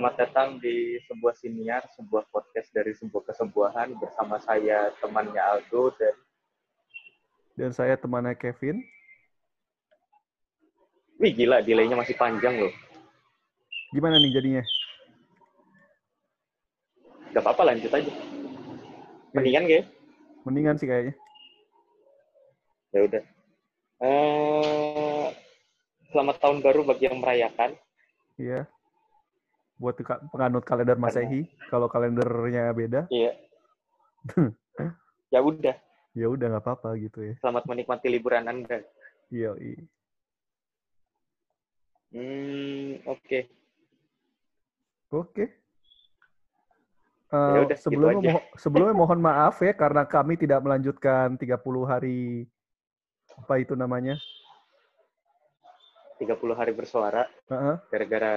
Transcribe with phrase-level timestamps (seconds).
[0.00, 6.16] selamat datang di sebuah siniar, sebuah podcast dari sebuah kesebuahan bersama saya temannya Aldo dan
[7.52, 8.80] Dan saya temannya Kevin.
[11.20, 12.72] wih gila delaynya masih panjang loh.
[13.92, 14.64] Gimana nih jadinya?
[17.36, 18.12] Gak apa-apa lanjut aja.
[19.36, 19.74] Mendingan gak?
[19.76, 19.82] ya?
[20.48, 21.12] Mendingan sih kayaknya.
[22.96, 23.22] Ya udah.
[24.00, 25.26] Eh,
[26.08, 27.76] selamat tahun baru bagi yang merayakan.
[28.40, 28.64] Iya.
[29.80, 29.96] Buat
[30.28, 33.32] penganut kalender Masehi, kalau kalendernya beda, Iya.
[35.32, 35.72] ya udah.
[36.12, 37.34] ya udah nggak apa-apa gitu ya.
[37.40, 38.84] Selamat menikmati liburan Anda.
[39.32, 39.56] Iya.
[42.12, 43.40] Hmm, oke.
[45.10, 45.44] Oke.
[47.30, 48.30] Ya Eh, udah, gitu sebelumnya, aja.
[48.34, 52.44] moho- sebelumnya mohon maaf ya karena kami tidak melanjutkan 30 hari
[53.32, 54.18] apa itu namanya?
[56.18, 57.24] 30 hari bersuara
[57.88, 58.34] gara-gara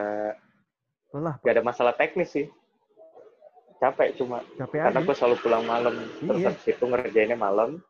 [1.14, 2.50] Lelah, gak ada masalah teknis sih.
[3.78, 5.92] Capek cuma capek karena gue selalu pulang malam
[6.24, 6.50] terus Iya.
[6.56, 7.84] habis itu ngerjainnya malam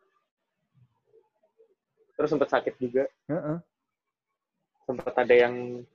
[2.18, 3.58] terus sempat sakit juga Heeh.
[4.90, 5.86] sempat ada yang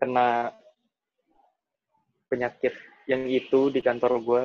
[0.00, 0.48] kena
[2.32, 2.72] penyakit
[3.04, 4.42] yang itu di kantor gue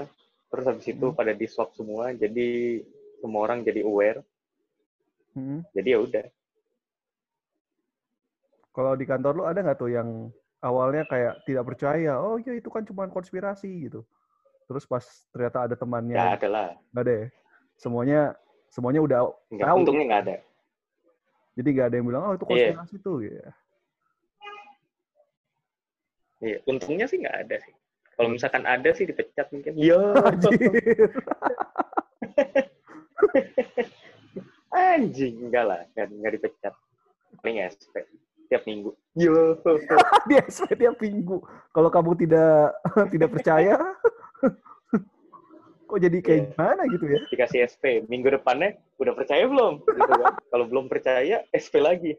[0.51, 1.15] terus habis itu Hmm.
[1.15, 2.83] pada di swab semua jadi
[3.23, 4.19] semua orang jadi aware
[5.31, 5.63] Mm.
[5.71, 6.25] jadi ya udah
[8.75, 10.27] Kalau di kantor lu ada nggak tuh yang
[10.63, 14.05] awalnya kayak tidak percaya, oh iya itu kan cuma konspirasi gitu.
[14.65, 17.27] Terus pas ternyata ada temannya, nggak ada lah ada ya?
[17.77, 18.21] Semuanya
[18.71, 19.19] semuanya udah
[19.51, 19.77] nggak tahu.
[19.83, 20.35] untungnya nggak ada
[21.55, 22.51] Jadi nggak ada yang bilang, oh itu Iya.
[22.75, 23.17] konspirasi tuh.
[23.23, 23.47] Ya.
[26.43, 27.73] iya untungnya sih nggak ada sih
[28.15, 29.97] kalau misalkan ada sih dipecat mungkin iya
[34.75, 36.73] anjing enggak lah nggak nggak dipecat
[37.39, 38.03] paling SP
[38.45, 39.57] tiap minggu iya
[40.25, 41.37] Dia SP tiap minggu.
[41.69, 42.73] Kalau kamu tidak
[43.13, 43.77] tidak percaya,
[45.85, 46.45] kok jadi kayak Iya.
[46.51, 47.19] gimana gitu ya?
[47.27, 52.11] dikasih SP minggu depannya udah percaya belum gitu kan kalau belum percaya SP lagi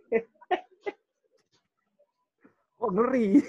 [2.76, 3.40] Kok ngeri.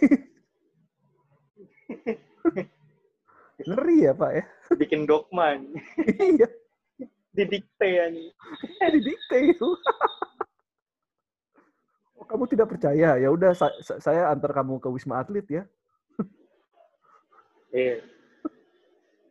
[3.60, 4.44] ngeri ya Pak ya?
[4.74, 5.56] bikin dogma
[6.00, 6.48] Iya,
[7.32, 8.32] didikte ani
[8.90, 9.68] didikte itu.
[9.68, 9.78] Oh,
[12.28, 13.16] kamu tidak percaya?
[13.16, 15.64] Ya udah sa- sa- saya antar kamu ke Wisma Atlet ya.
[17.74, 17.98] iya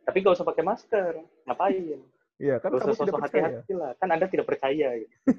[0.07, 1.99] tapi gak usah pakai masker ngapain
[2.37, 3.43] Iya, kan gak kamu usah tidak sosok percaya.
[3.43, 5.13] hati-hati lah kan anda tidak percaya gitu.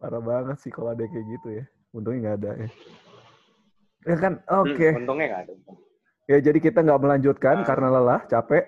[0.00, 1.64] Parah banget sih kalau ada kayak gitu ya.
[1.92, 2.68] Untungnya nggak ada ya.
[4.04, 4.86] Ya kan, oke.
[4.88, 5.52] Hmm, untungnya nggak ada
[6.26, 7.64] Ya jadi kita nggak melanjutkan Ah.
[7.64, 8.64] karena lelah, capek.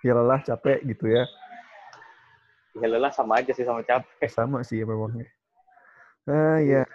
[0.00, 1.24] Ya lelah, capek gitu ya.
[2.72, 5.26] ya lelah sama aja sih sama capek Sama sih ya memangnya.
[6.28, 6.86] Ah ya.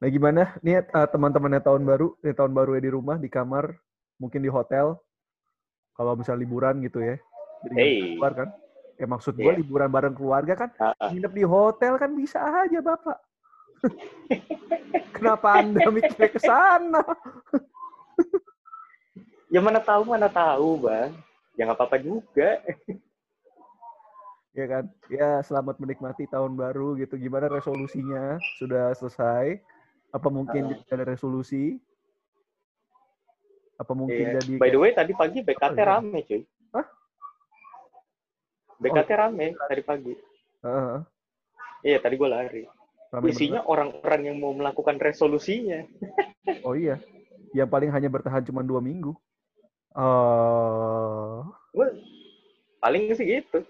[0.00, 0.52] Nah gimana?
[0.60, 3.72] Nih eh, teman-temannya tahun baru, nih tahun baru ya di rumah, di kamar,
[4.20, 5.00] mungkin di hotel.
[5.96, 7.16] Kalau bisa liburan gitu ya.
[7.64, 8.48] Jadi hey keluar kan?
[9.00, 9.58] Ya maksud gue Iya.
[9.58, 11.10] liburan bareng keluarga kan, ah.
[11.10, 13.18] nginep di hotel kan bisa aja bapak.
[15.14, 17.02] Kenapa anda mikirnya ke sana?
[19.50, 21.14] ya mana tahu mana tahu bang
[21.54, 22.58] ya nggak apa-apa juga
[24.54, 24.84] Ya kan?
[25.10, 27.18] Ya selamat menikmati tahun baru gitu.
[27.18, 28.38] Gimana resolusinya?
[28.54, 29.58] Sudah selesai?
[30.14, 30.94] Apa mungkin Ah.
[30.94, 31.82] ada resolusi?
[33.74, 34.38] Apa mungkin Iya.
[34.38, 35.90] jadi by the way tadi pagi BKT Oh, iya.
[35.98, 36.86] rame cuy Hah?
[38.78, 40.14] BKT rame tadi pagi
[40.62, 40.96] Heeh,
[41.82, 42.62] iya tadi gue lari
[43.10, 45.82] ramai isinya orang-orang yang mau melakukan resolusinya.
[46.62, 47.02] Oh iya.
[47.50, 49.12] Yang paling hanya bertahan cuma dua minggu.
[49.98, 51.44] Oh,
[51.74, 51.90] Gua
[52.78, 53.66] paling sih gitu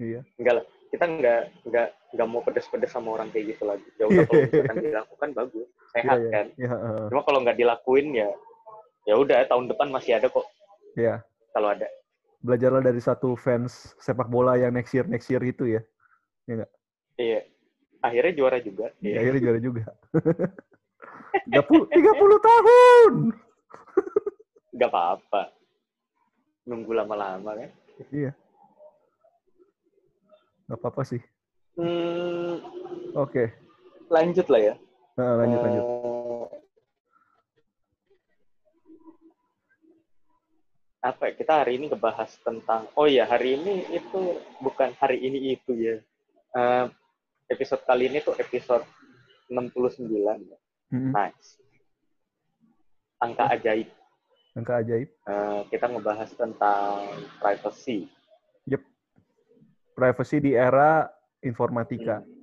[0.00, 0.20] iya.
[0.36, 4.24] enggak lah kita nggak nggak nggak mau pedes-pedes sama orang kayak gitu lagi ya udah
[4.26, 6.32] kalau misalkan dilakukan bagus sehat Iya, iya.
[6.32, 7.04] kan Iya, heeh.
[7.12, 8.30] cuma kalau nggak dilakuin ya
[9.04, 10.46] ya udah tahun depan masih ada kok
[10.96, 11.22] Iya.
[11.52, 11.86] kalau ada
[12.40, 15.82] Belajarlah dari satu fans sepak bola yang next year next year itu ya.
[17.14, 17.44] iya
[18.00, 19.84] akhirnya juara juga Ya, iya akhirnya juara juga.
[21.52, 22.00] 30 30
[22.48, 23.12] tahun.
[24.74, 25.42] nggak apa-apa
[26.64, 27.70] nunggu lama-lama kan
[28.08, 28.32] Iya.
[30.70, 31.18] Gak apa-apa sih.
[31.74, 32.62] hmm,
[33.18, 33.50] Oke.
[34.06, 34.74] lanjut lah ya
[35.18, 35.82] Nah, lanjut lanjut.
[35.82, 36.46] Eh,
[41.00, 44.20] apa ya, kita hari ini ngebahas tentang oh ya hari ini itu
[44.60, 45.96] bukan hari ini itu ya
[46.50, 46.86] Eh,
[47.46, 48.82] episode kali ini tuh episode
[49.46, 50.10] 69
[50.42, 50.58] ya.
[50.90, 51.10] Mm-mm.
[51.14, 51.58] nice
[53.18, 53.86] angka ajaib
[54.50, 55.06] Angka ajaib.
[55.06, 57.06] Eh, kita ngebahas tentang
[57.38, 58.10] privacy
[60.00, 61.04] Privacy di era
[61.44, 62.38] informatika Hmm.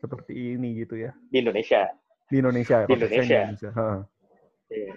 [0.00, 1.92] seperti ini gitu ya Di Indonesia.
[2.24, 2.78] di Indonesia.
[2.82, 3.70] Di konteksnya Indonesia.
[3.70, 4.00] Heeh.
[4.72, 4.92] Iya.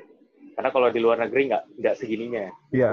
[0.56, 2.46] Karena kalau di luar negeri nggak nggak segininya.
[2.72, 2.92] Iya.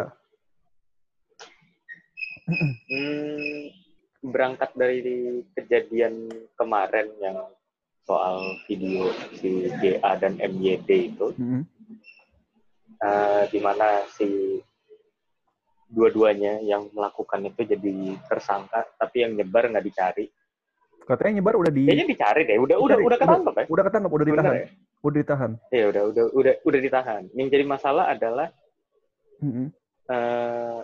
[2.44, 3.72] Hmm,
[4.20, 7.38] berangkat dari kejadian kemarin yang
[8.04, 8.36] soal
[8.68, 11.64] video si GA dan MYD itu, Mm-mm.
[13.00, 14.60] eh, di mana si
[15.94, 17.94] dua-duanya yang melakukan itu jadi
[18.26, 20.26] tersangka, tapi yang nyebar nggak dicari.
[21.04, 23.06] Katanya nyebar udah di Kayaknya dicari deh, udah udah Dicari.
[23.06, 23.64] udah ketangkep ya.
[23.70, 24.66] udah ketangkap, udah Bener ditahan, ya?
[25.00, 25.50] udah ditahan.
[25.70, 27.22] Iya udah udah udah udah ditahan.
[27.32, 28.48] Yang jadi masalah adalah
[30.08, 30.80] eh,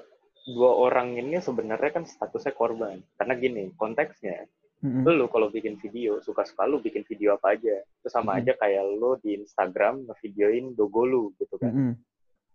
[0.50, 3.00] dua orang ini sebenarnya kan statusnya korban.
[3.16, 4.44] Karena gini, konteksnya
[4.80, 5.04] Mm-mm.
[5.04, 8.40] lu kalau bikin video suka-suka lu bikin video apa aja itu sama Hmm.
[8.40, 11.68] aja kayak lu di Instagram ngevideoin logo lu gitu kan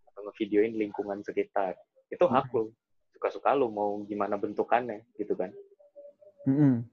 [0.09, 1.77] atau ngevideoin lingkungan sekitar
[2.09, 2.71] itu hak lu.
[3.15, 5.51] Suka-suka lu mau gimana bentukannya gitu kan.
[6.45, 6.85] Mm-mm.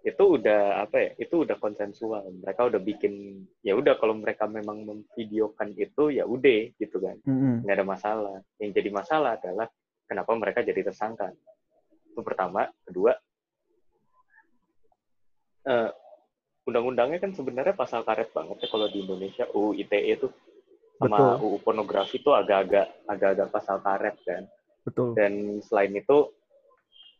[0.00, 2.24] itu udah apa ya itu udah konsensual.
[2.40, 7.20] Mereka udah bikin ya udah kalau mereka memang memvideokan itu ya udah gitu kan.
[7.28, 7.64] Mm-mm.
[7.64, 8.36] nggak ada masalah.
[8.56, 9.68] Yang jadi masalah adalah
[10.08, 11.28] kenapa mereka jadi tersangka.
[12.08, 12.68] Itu pertama.
[12.84, 13.12] Kedua
[15.68, 15.90] eh,
[16.64, 19.44] undang-undangnya kan sebenarnya pasal karet banget ya kalau di Indonesia.
[19.52, 20.28] UU ITE itu
[21.00, 21.32] sama Betul.
[21.40, 24.44] UU pornografi itu agak-agak agak-agak pasal karet kan
[24.84, 25.16] Betul.
[25.16, 26.28] dan selain itu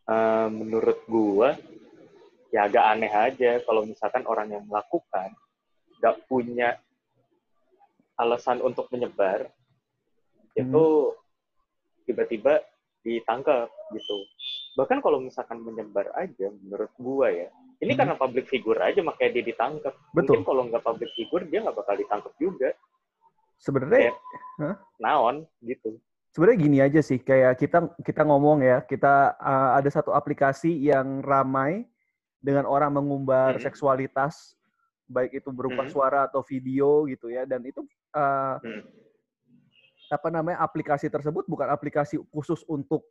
[0.05, 1.57] eh, menurut gua
[2.53, 5.33] ya agak aneh aja kalau misalkan orang yang melakukan
[5.97, 6.77] nggak punya
[8.21, 9.49] alasan untuk menyebar
[10.53, 10.85] itu
[12.05, 12.61] tiba-tiba
[13.01, 14.17] ditangkap gitu
[14.77, 17.49] bahkan kalau misalkan menyebar aja menurut gua ya
[17.81, 18.01] ini Hmm.
[18.05, 20.37] karena public figure aja makanya dia ditangkap Betul.
[20.37, 22.77] mungkin kalau nggak public figure dia nggak bakal ditangkap juga
[23.61, 24.17] Sebenarnya
[25.01, 25.97] naon gitu
[26.31, 31.25] sebenarnya gini aja sih kayak kita kita ngomong ya kita uh, ada satu aplikasi yang
[31.27, 31.89] ramai
[32.39, 33.65] dengan orang mengumbar Hmm.
[33.67, 34.55] seksualitas
[35.11, 35.91] baik itu berupa Hmm.
[35.91, 37.83] suara atau video gitu ya dan itu
[38.15, 38.83] uh, Hmm.
[40.07, 43.03] apa namanya aplikasi tersebut bukan aplikasi khusus untuk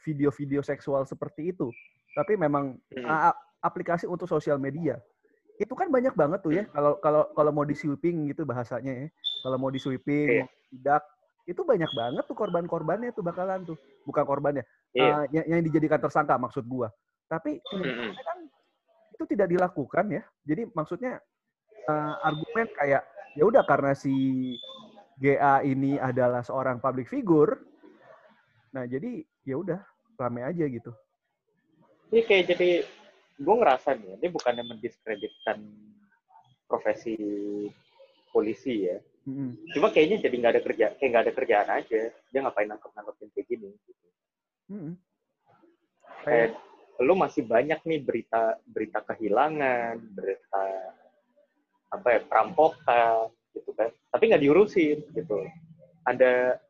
[0.00, 1.68] video-video seksual seperti itu
[2.16, 3.04] tapi memang Hmm.
[3.04, 4.96] uh, aplikasi untuk sosial media
[5.60, 9.08] itu kan banyak banget tuh ya kalau kalau kalau mau di sweeping gitu bahasanya ya
[9.44, 10.44] kalau mau di sweeping Iya.
[10.48, 11.02] mau tidak
[11.44, 13.76] itu banyak banget tuh korban-korbannya tuh bakalan tuh
[14.08, 14.64] bukan korbannya
[14.96, 15.12] Iya.
[15.12, 16.88] uh, yang, yang dijadikan tersangka maksud gua
[17.28, 18.38] tapi kenyataannya kan
[19.12, 21.20] itu tidak dilakukan ya jadi maksudnya
[21.86, 23.04] uh, argumen kayak
[23.36, 24.12] ya udah karena si
[25.20, 27.60] GA ini adalah seorang public figure
[28.72, 29.78] nah jadi ya udah
[30.16, 30.90] rame aja gitu
[32.10, 32.70] Ini kayak jadi
[33.42, 35.58] gue ngerasa nih, ini bukannya mendiskreditkan
[36.70, 37.18] profesi
[38.30, 39.02] polisi ya.
[39.24, 39.56] Mm-mm.
[39.72, 42.00] Cuma kayaknya jadi nggak ada kerja, kayak nggak ada kerjaan aja.
[42.12, 43.68] Dia ngapain nangkep nangkepin kayak gini?
[43.72, 44.06] Gitu.
[44.68, 44.92] Mm-mm.
[46.24, 46.60] Kayak
[47.00, 50.64] lu masih banyak nih berita berita kehilangan, berita
[51.88, 53.88] apa ya perampokan gitu kan.
[54.12, 55.36] Tapi nggak diurusin gitu.
[56.04, 56.60] Ada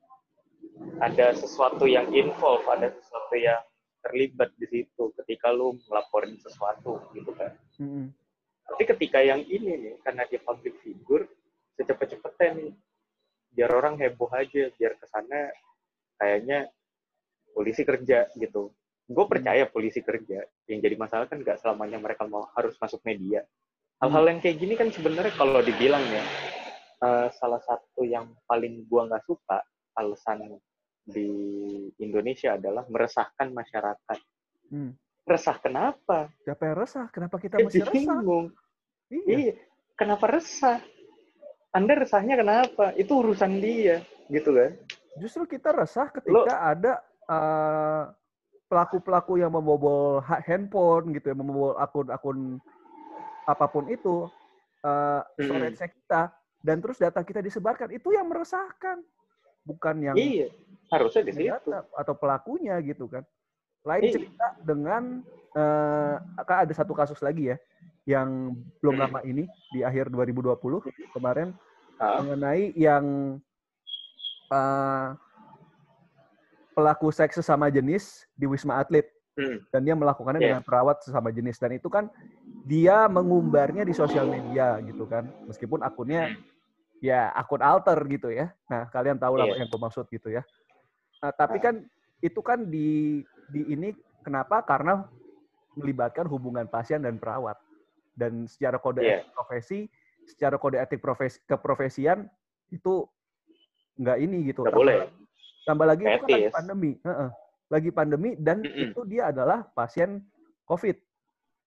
[1.02, 3.62] ada sesuatu yang involve, ada sesuatu yang
[4.04, 7.50] terlibat di situ ketika lu ngelaporin sesuatu gitu kan.
[7.82, 8.14] Mm-mm.
[8.64, 11.28] Tapi ketika yang ini nih, karena dia public figure,
[11.78, 12.72] secepat-cepatnya nih,
[13.54, 15.50] biar orang heboh aja, biar ke sana
[16.18, 16.70] kayaknya
[17.54, 18.74] polisi kerja gitu.
[19.04, 20.42] Gue percaya polisi kerja.
[20.66, 23.44] Yang jadi masalah kan nggak selamanya mereka mau harus masuk media.
[24.02, 26.24] Hal-hal yang kayak gini kan sebenarnya kalau dibilang ya,
[27.04, 29.62] eh, salah satu yang paling gua nggak suka
[29.94, 30.58] alasan
[31.04, 31.28] di
[32.00, 34.18] Indonesia adalah meresahkan masyarakat.
[34.72, 34.96] Hmm.
[35.24, 36.32] Resah kenapa?
[36.44, 37.06] Siapa yang resah?
[37.12, 37.92] Kenapa kita mesti resah?
[37.92, 38.52] Bingung.
[39.12, 39.36] Iya.
[39.36, 39.54] Iya,
[39.96, 40.80] kenapa resah?
[41.74, 42.94] Anda resahnya kenapa?
[42.94, 44.78] Itu urusan dia, gitu kan?
[45.18, 48.14] Justru kita resah ketika ada uh,
[48.70, 52.62] pelaku-pelaku yang membobol ha- handphone gitu ya, membobol akun-akun
[53.44, 54.30] apa pun itu
[54.86, 56.30] uh, storage kita
[56.62, 59.02] dan terus data kita disebarkan itu yang meresahkan
[59.66, 60.48] bukan yang Iya,
[60.94, 61.70] harusnya di situ.
[61.92, 63.26] atau pelakunya gitu kan.
[63.82, 64.14] Lain Iya.
[64.14, 65.26] cerita dengan
[66.46, 67.56] kan ada satu kasus lagi ya
[68.04, 69.04] yang belum Hmm.
[69.08, 71.56] lama ini di akhir 2020 kemarin
[71.94, 73.38] Ah, mengenai yang
[74.50, 75.08] eh,
[76.74, 79.06] pelaku seks sesama jenis di Wisma Atlet.
[79.34, 80.46] Hmm, dan dia melakukannya Iya.
[80.54, 81.58] dengan perawat sesama jenis.
[81.58, 82.06] Dan itu kan
[82.62, 85.26] dia mengumbarnya di sosial media gitu kan.
[85.46, 86.34] Meskipun akunnya
[86.98, 88.50] ya akun alter gitu ya.
[88.70, 89.64] Nah kalian tahu lah Iya.
[89.64, 90.42] yang gue maksud gitu ya.
[91.18, 91.82] Nah, tapi kan
[92.20, 93.90] itu kan di di ini
[94.22, 94.62] kenapa?
[94.62, 95.02] Karena
[95.74, 97.58] melibatkan hubungan pasien dan perawat
[98.14, 99.20] dan secara kode Iya.
[99.20, 99.78] etik profesi
[100.24, 102.24] secara kode etik profesi keprofesian
[102.72, 103.04] itu
[103.94, 104.98] nggak ini gitu nggak Tambah- boleh.
[105.64, 107.30] tambah lagi itu kan lagi pandemi Heeh.
[107.68, 108.90] lagi pandemi dan Mm-mm.
[108.90, 110.22] itu dia adalah pasien
[110.64, 110.96] COVID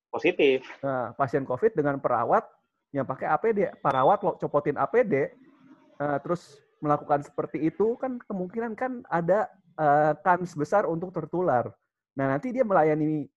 [0.08, 0.64] positif.
[0.82, 2.48] Nah, pasien COVID dengan perawat
[2.90, 5.36] yang pakai APD, perawat lo copotin APD,
[6.00, 11.70] uh, terus melakukan seperti itu kan kemungkinan kan ada uh, kans besar untuk tertular.
[12.16, 13.28] Nah nanti dia melayani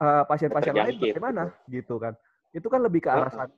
[0.00, 2.16] uh, pasien-pasien lain bagaimana gitu kan?
[2.50, 3.54] Itu kan lebih ke arah sana.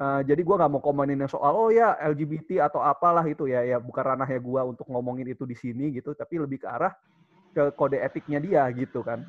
[0.00, 3.76] Uh, jadi gue nggak mau komenin soal oh ya LGBT atau apalah itu ya ya
[3.76, 6.96] bukan ranahnya gue untuk ngomongin itu di sini gitu tapi lebih ke arah
[7.52, 9.28] ke kode etiknya dia gitu kan.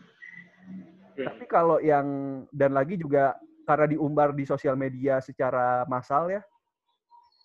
[1.20, 1.28] Hmm.
[1.28, 2.08] Tapi kalau yang
[2.56, 3.36] dan lagi juga
[3.68, 6.42] karena diumbar di sosial media secara massal ya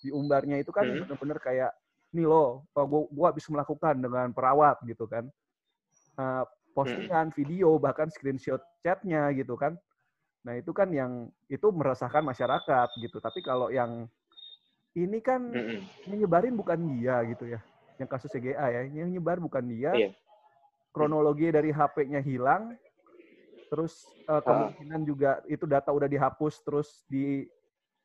[0.07, 1.11] diumbarnya itu kan hmm.
[1.11, 1.73] bener-bener kayak
[2.15, 5.27] nih loh gue gua bisa melakukan dengan perawat gitu kan
[6.17, 6.45] uh,
[6.77, 7.37] postingan hmm.
[7.37, 9.81] video bahkan screenshot chatnya gitu kan
[10.47, 13.19] Nah, itu kan yang itu meresahkan masyarakat gitu.
[13.19, 14.07] Tapi kalau yang
[14.95, 15.43] ini kan
[16.07, 17.59] menyebarin bukan dia gitu ya.
[17.99, 19.91] Yang kasus CGA ya, yang nyebar bukan dia.
[19.99, 20.15] Yeah.
[20.95, 22.79] Kronologi dari HP-nya hilang.
[23.67, 25.07] Terus uh, kemungkinan uh.
[25.07, 27.51] juga itu data udah dihapus terus di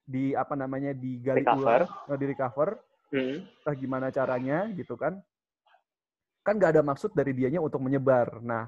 [0.02, 1.86] di apa namanya digali recover.
[1.86, 2.70] ulang, eh, di recover.
[3.14, 3.38] Mm-hmm.
[3.62, 5.22] Entah gimana caranya gitu kan.
[6.42, 8.42] Kan nggak ada maksud dari dianya untuk menyebar.
[8.42, 8.66] Nah,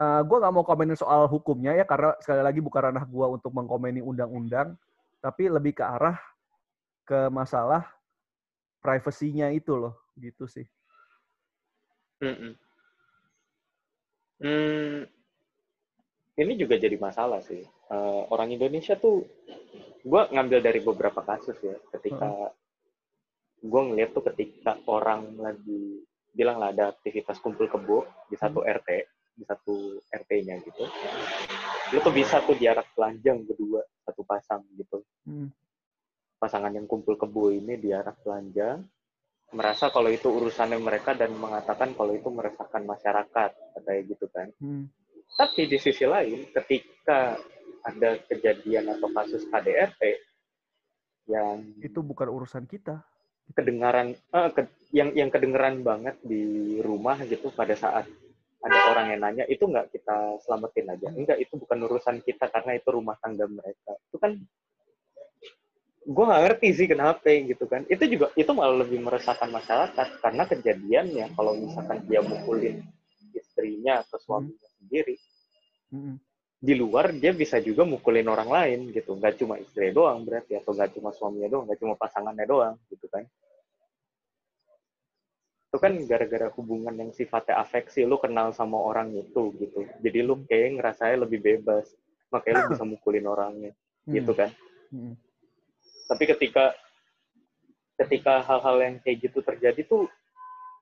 [0.00, 3.26] uh, eh, gue nggak mau komenin soal hukumnya ya karena sekali lagi bukan ranah gue
[3.28, 4.74] untuk mengkomeni undang-undang
[5.20, 6.16] tapi lebih ke arah
[7.04, 7.84] ke masalah
[8.80, 10.64] privasinya itu loh gitu sih.
[12.20, 12.52] Hmm,
[14.40, 15.08] hmm,
[16.36, 17.64] ini juga jadi masalah sih.
[17.88, 19.24] Uh, orang Indonesia tuh,
[20.04, 21.76] gue ngambil dari beberapa kasus ya.
[21.96, 23.68] Ketika hmm.
[23.68, 28.70] gue ngeliat tuh ketika orang lagi bilang lah ada aktivitas kumpul kebo di satu hmm.
[28.80, 28.88] RT,
[29.34, 30.84] di satu RT-nya gitu
[31.90, 35.48] lu tuh bisa tuh jarak telanjang berdua satu pasang gitu hmm.
[36.38, 38.86] pasangan yang kumpul kebo ini diarak telanjang
[39.50, 43.50] merasa kalau itu urusannya mereka dan mengatakan kalau itu meresahkan masyarakat
[43.82, 44.86] kayak gitu kan hmm.
[45.34, 47.34] tapi di sisi lain ketika
[47.80, 50.02] ada kejadian atau kasus KDRT
[51.26, 53.02] yang itu bukan urusan kita
[53.54, 54.60] kedengaran eh, ke,
[54.94, 58.06] yang yang kedengeran banget di rumah gitu pada saat
[58.60, 62.76] ada orang yang nanya itu nggak kita selamatin aja enggak itu bukan urusan kita karena
[62.76, 64.36] itu rumah tangga mereka itu kan
[66.00, 70.42] gue nggak ngerti sih kenapa gitu kan itu juga itu malah lebih meresahkan masyarakat karena
[70.48, 72.84] kejadiannya kalau misalkan dia mukulin
[73.36, 74.76] istrinya atau suaminya hmm.
[74.80, 75.16] sendiri
[75.92, 76.16] hmm.
[76.60, 79.16] Di luar dia bisa juga mukulin orang lain gitu.
[79.16, 83.08] Nggak cuma istri doang berarti atau nggak cuma suaminya doang nggak cuma pasangannya doang gitu
[83.08, 83.24] kan.
[85.72, 89.88] Itu kan gara-gara hubungan yang sifatnya afeksi lu kenal sama orang itu gitu.
[90.04, 91.88] Jadi lu kayak ngerasanya lebih bebas
[92.28, 93.72] makanya lu bisa mukulin orangnya
[94.04, 94.14] hmm.
[94.20, 94.52] gitu kan.
[94.90, 95.14] Hmm.
[96.10, 96.74] tapi ketika
[97.94, 100.10] ketika hal-hal yang kayak gitu terjadi tuh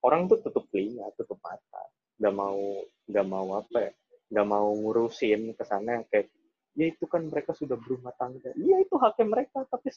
[0.01, 1.87] orang tuh tutup telinga tutup mata.
[2.19, 3.93] Nggak mau nggak mau apa ya
[4.29, 6.29] nggak mau ngurusin ke sana kayak
[6.77, 9.89] ya itu kan mereka sudah berumah tangga iya itu haknya mereka tapi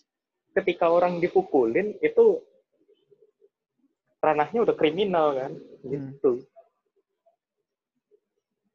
[0.56, 2.40] ketika orang dipukulin itu
[4.22, 5.90] ranahnya udah kriminal kan hmm.
[5.92, 6.46] gitu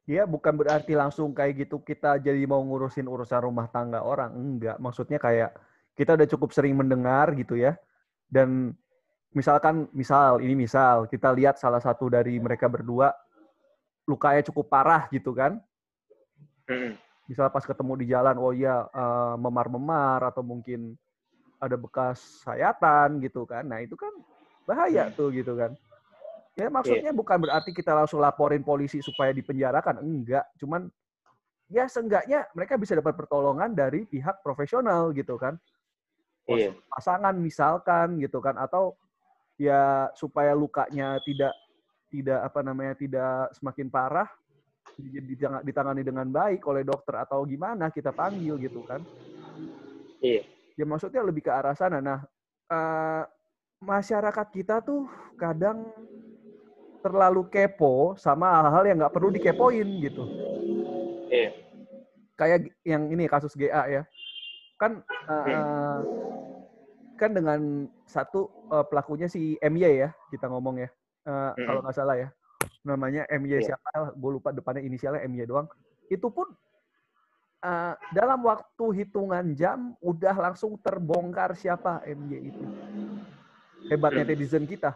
[0.07, 4.31] Iya, bukan berarti langsung kayak gitu kita jadi mau ngurusin urusan rumah tangga orang.
[4.39, 5.51] Enggak, maksudnya kayak
[5.99, 7.75] kita udah cukup sering mendengar gitu ya.
[8.23, 8.71] Dan
[9.35, 13.11] misalkan, misal, ini misal, kita lihat salah satu dari mereka berdua
[14.07, 15.59] lukanya cukup parah gitu kan.
[16.65, 16.95] Hmm.
[17.27, 20.95] Misal pas ketemu di jalan, oh iya uh, memar-memar atau mungkin
[21.59, 23.67] ada bekas sayatan gitu kan.
[23.67, 24.11] Nah itu kan
[24.63, 25.15] bahaya hmm.
[25.15, 25.75] tuh gitu kan
[26.57, 27.15] ya maksudnya yeah.
[27.15, 30.89] bukan berarti kita langsung laporin polisi supaya dipenjarakan enggak cuman
[31.69, 35.61] ya seenggaknya mereka bisa dapat pertolongan dari pihak profesional gitu kan
[36.49, 36.73] yeah.
[36.89, 38.97] pasangan misalkan gitu kan atau
[39.61, 41.53] ya supaya lukanya tidak
[42.07, 44.27] tidak apa namanya tidak semakin parah
[45.63, 49.03] ditangani dengan baik oleh dokter atau gimana kita panggil gitu kan.
[50.23, 50.41] Iya.
[50.77, 51.99] Ya maksudnya lebih ke arah sana.
[52.01, 52.19] Nah
[52.71, 53.23] uh,
[53.83, 55.05] masyarakat kita tuh
[55.37, 55.85] kadang
[57.05, 60.23] terlalu kepo sama hal-hal yang nggak perlu dikepoin gitu.
[61.29, 61.49] Iya.
[62.37, 64.03] Kayak yang ini kasus GA ya,
[64.77, 65.99] kan uh,
[67.17, 70.89] kan dengan satu uh, pelakunya si MY ya kita ngomong ya,
[71.27, 71.65] uh, hmm.
[71.67, 72.27] kalau nggak salah ya,
[72.87, 73.75] namanya MY yeah.
[73.75, 74.15] siapa?
[74.15, 75.67] Gue lupa depannya inisialnya MY doang.
[76.07, 76.47] Itu pun
[77.61, 82.63] uh, dalam waktu hitungan jam udah langsung terbongkar siapa MY itu
[83.91, 84.95] hebatnya netizen kita.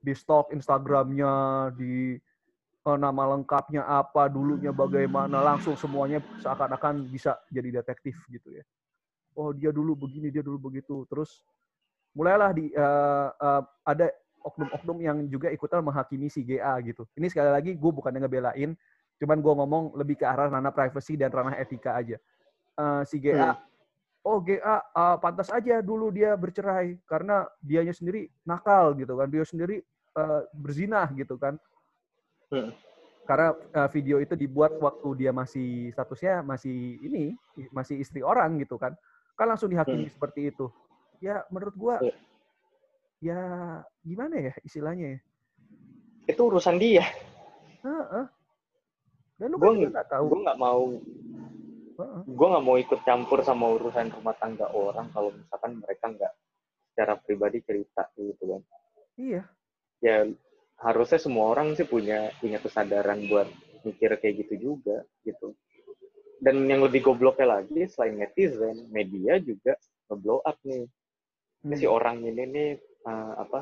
[0.00, 2.16] Di stalk Instagramnya, di
[2.88, 8.64] uh, nama lengkapnya apa, dulunya bagaimana, langsung semuanya seakan-akan bisa jadi detektif gitu ya.
[9.36, 11.04] Oh dia dulu begini, dia dulu begitu.
[11.04, 11.44] Terus
[12.16, 14.08] mulailah di uh, uh, ada
[14.42, 17.04] oknum-oknum yang juga ikutan menghakimi si GA gitu.
[17.14, 18.76] Ini sekali lagi gue bukan ngebelain
[19.20, 22.16] Cuman gue ngomong lebih ke arah ranah privacy dan ranah etika aja.
[22.72, 23.60] Uh, si GA, hmm.
[24.24, 29.44] oh GA uh, pantas aja dulu dia bercerai karena dianya sendiri nakal gitu kan, dia
[29.44, 29.84] sendiri
[30.16, 31.60] uh, berzinah gitu kan.
[32.48, 32.72] Hmm.
[33.28, 37.36] Karena uh, video itu dibuat waktu dia masih statusnya masih ini,
[37.76, 38.96] masih istri orang gitu kan.
[39.36, 40.16] Kan langsung dihakimi hmm.
[40.16, 40.72] seperti itu.
[41.20, 42.16] Ya menurut gue, hmm.
[43.20, 43.40] Ya
[44.00, 45.20] gimana ya istilahnya ya?
[46.28, 47.04] Itu urusan dia.
[47.84, 48.26] Uh-uh.
[49.36, 50.24] Dan lu kan gak tahu.
[50.32, 50.82] Gue nggak mau
[52.00, 52.22] uh-uh.
[52.24, 56.32] gue nggak mau ikut campur sama urusan rumah tangga orang kalau misalkan mereka nggak
[56.92, 58.62] secara pribadi cerita gitu kan.
[59.20, 59.42] Iya.
[60.00, 60.16] Ya
[60.80, 63.48] harusnya semua orang sih punya punya kesadaran buat
[63.84, 65.52] mikir kayak gitu juga gitu.
[66.40, 69.76] Dan yang lebih gobloknya lagi selain netizen, media juga
[70.08, 70.88] ngeblow up nih.
[71.60, 71.76] Hmm.
[71.76, 72.70] si orang ini nih
[73.06, 73.60] uh, apa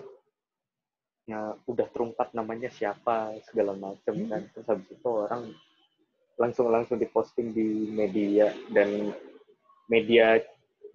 [1.28, 4.28] ya udah terungkap namanya siapa segala macam hmm.
[4.32, 5.52] kan terus habis itu orang
[6.40, 9.12] langsung langsung diposting di media dan
[9.92, 10.40] media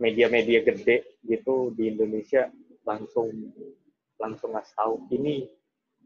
[0.01, 2.49] media-media gede gitu di Indonesia
[2.81, 3.29] langsung
[4.17, 5.45] langsung ngasih tahu ini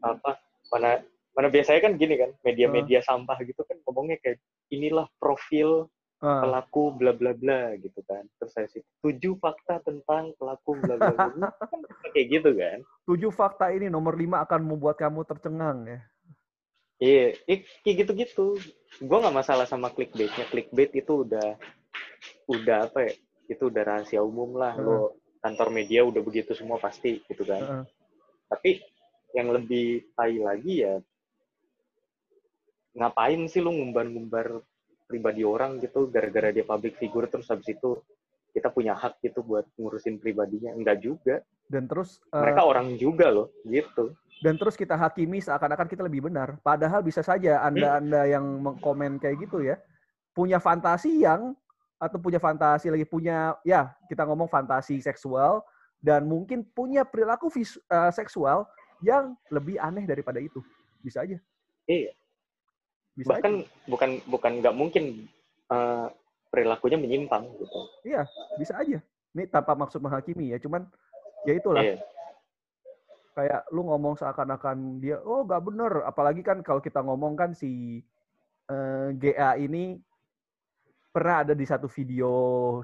[0.04, 0.36] apa
[0.68, 1.00] mana
[1.32, 3.08] mana biasanya kan gini kan media-media hmm.
[3.08, 5.88] sampah gitu kan ngomongnya kayak inilah profil
[6.22, 6.42] uh.
[6.42, 8.24] pelaku bla bla bla gitu kan.
[8.38, 11.48] Terus saya sih tujuh fakta tentang pelaku bla bla bla.
[11.54, 11.80] Kan
[12.14, 12.78] kayak gitu kan.
[13.06, 16.00] Tujuh fakta ini nomor lima akan membuat kamu tercengang ya.
[16.98, 18.46] Iya yeah, kayak gitu gitu
[18.98, 20.46] gue nggak masalah sama clickbaitnya.
[20.50, 21.54] Clickbait itu udah
[22.50, 23.12] udah apa ya
[23.48, 24.74] itu udah rahasia umum lah.
[24.78, 24.82] Uh.
[24.82, 24.96] lo
[25.38, 27.62] kantor media udah begitu semua pasti gitu kan.
[27.62, 27.84] Uh.
[28.48, 28.82] tapi
[29.36, 31.04] yang lebih tai lagi ya
[32.98, 34.64] ngapain sih lu ngumbar-ngumbar
[35.08, 37.96] pribadi orang gitu gara-gara dia public figure terus habis itu
[38.52, 40.76] kita punya hak gitu buat ngurusin pribadinya.
[40.76, 41.40] Enggak juga.
[41.68, 44.12] Dan terus uh, mereka orang juga loh gitu.
[44.38, 46.62] dan terus kita hakimi seakan-akan kita lebih benar.
[46.62, 47.98] Padahal bisa saja anda hmm.
[48.04, 49.74] anda yang mengkomen kayak gitu ya
[50.30, 51.58] punya fantasi yang
[51.98, 55.66] atau punya fantasi lagi punya ya kita ngomong fantasi seksual
[55.98, 58.62] dan mungkin punya perilaku vis, uh, seksual
[59.02, 60.62] yang lebih aneh daripada itu.
[61.02, 61.34] Bisa aja.
[61.90, 62.14] Iya
[63.18, 63.90] bisa bahkan aja.
[63.90, 65.04] bukan bukan nggak mungkin
[65.74, 66.06] uh,
[66.54, 67.78] perilakunya menyimpang gitu.
[68.06, 68.22] Iya
[68.54, 69.02] bisa aja.
[69.34, 70.86] Ini tanpa maksud menghakimi ya cuman
[71.42, 71.82] ya itulah.
[71.82, 71.98] Iya.
[73.38, 75.92] kayak lu ngomong seakan-akan dia oh nggak bener.
[76.06, 78.02] Apalagi kan kalau kita ngomong kan si
[78.70, 79.98] uh, eh, GA ini
[81.08, 82.30] pernah ada di satu video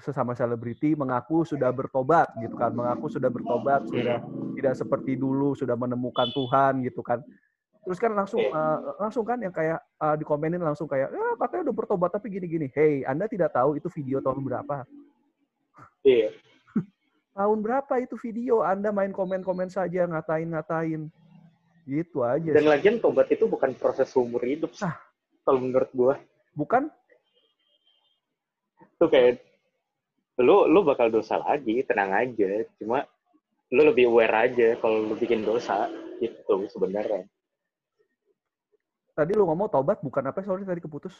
[0.02, 4.18] sesama selebriti mengaku sudah bertobat gitu kan mengaku sudah bertobat sudah
[4.58, 7.20] tidak seperti dulu sudah menemukan Tuhan gitu kan
[7.84, 11.76] terus kan langsung uh, langsung kan yang kayak uh, dikomenin langsung kayak ya katanya udah
[11.76, 12.72] bertobat tapi gini-gini.
[12.72, 14.88] Hey anda tidak tahu itu video tahun berapa.
[16.04, 16.32] Iya.
[17.36, 18.62] Tahun berapa itu video?
[18.62, 21.08] Anda main komen-komen saja ngatain-ngatain.
[21.84, 24.96] Gitu aja dan lagian tobat itu bukan proses umur hidup sah
[25.44, 26.14] kalau menurut gua.
[26.56, 26.88] Bukan?
[28.96, 29.44] Tuh kayak
[30.40, 32.64] lu lu bakal dosa lagi tenang aja.
[32.80, 33.04] Cuma
[33.68, 35.92] lu lebih aware aja kalau lu bikin dosa
[36.22, 37.26] gitu sebenarnya
[39.14, 41.14] tadi lu ngomong tobat bukan apa sorry tadi keputus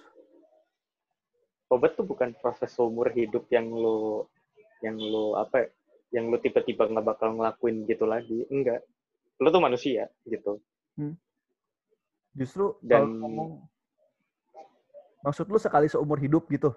[1.70, 4.26] tobat tuh bukan proses seumur hidup yang lu
[4.82, 5.70] yang lu apa
[6.10, 8.82] yang lu tiba-tiba nggak bakal ngelakuin gitu lagi enggak
[9.38, 10.58] lu tuh manusia gitu
[10.98, 11.14] hmm.
[12.34, 13.62] justru dan ngomong
[15.22, 16.74] maksud lu sekali seumur hidup gitu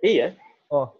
[0.00, 0.38] iya
[0.70, 0.94] oh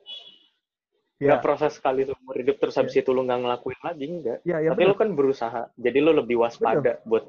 [1.20, 1.36] Ya.
[1.36, 3.04] Gak proses sekali seumur hidup terus habis ya.
[3.04, 4.38] itu lu nggak ngelakuin lagi enggak.
[4.40, 4.88] Ya, ya, Tapi bener.
[4.88, 5.62] lu kan berusaha.
[5.76, 7.04] Jadi lu lebih waspada bener.
[7.04, 7.28] buat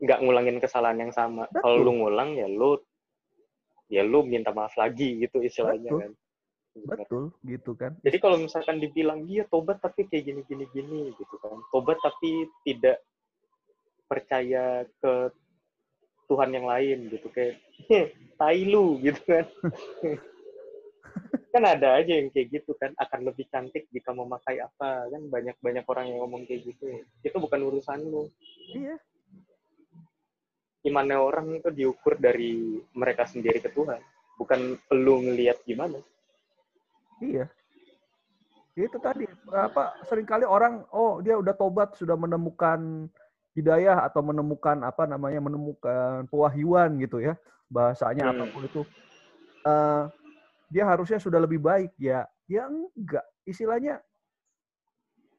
[0.00, 1.46] nggak ngulangin kesalahan yang sama.
[1.54, 2.78] Kalau lu ngulang ya lu
[3.92, 6.00] ya lu minta maaf lagi gitu istilahnya Betul.
[6.02, 6.12] kan.
[6.74, 7.94] Betul, gitu kan.
[8.02, 11.54] Jadi kalau misalkan dibilang dia tobat tapi kayak gini gini gini gitu kan.
[11.70, 12.98] Tobat tapi tidak
[14.10, 15.30] percaya ke
[16.26, 17.62] Tuhan yang lain gitu kayak
[18.40, 19.46] tai lu gitu kan.
[21.54, 25.54] kan ada aja yang kayak gitu kan akan lebih cantik jika memakai apa kan banyak
[25.62, 28.26] banyak orang yang ngomong kayak gitu itu bukan urusan lu
[28.74, 28.98] iya
[30.84, 34.00] imannya orang itu diukur dari mereka sendiri ke Tuhan,
[34.36, 35.98] bukan lu ngelihat gimana.
[37.24, 37.48] Iya.
[38.74, 43.08] Itu tadi apa sering kali orang oh dia udah tobat sudah menemukan
[43.54, 47.38] hidayah atau menemukan apa namanya menemukan pewahyuan gitu ya
[47.70, 48.32] bahasanya hmm.
[48.34, 48.82] apa pun itu
[49.62, 50.10] uh,
[50.68, 54.02] dia harusnya sudah lebih baik ya ya enggak istilahnya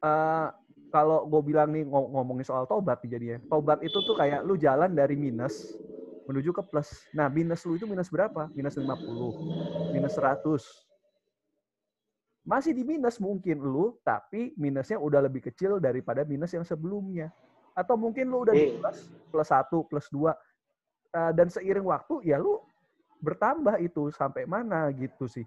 [0.00, 0.48] uh,
[0.96, 3.38] kalau gue bilang nih ngomongin soal tobat nih jadinya.
[3.52, 5.76] Tobat itu tuh kayak lu jalan dari minus
[6.28, 6.88] menuju ke plus.
[7.12, 8.48] Nah, minus lu itu minus berapa?
[8.56, 9.32] Minus 50,
[9.92, 10.64] minus 100.
[12.46, 17.34] Masih di minus mungkin lu, tapi minusnya udah lebih kecil daripada minus yang sebelumnya.
[17.74, 18.98] Atau mungkin lu udah di plus,
[19.34, 20.32] plus 1, plus 2.
[21.16, 22.60] uh, dan seiring waktu ya lu
[23.22, 25.46] bertambah itu sampai mana gitu sih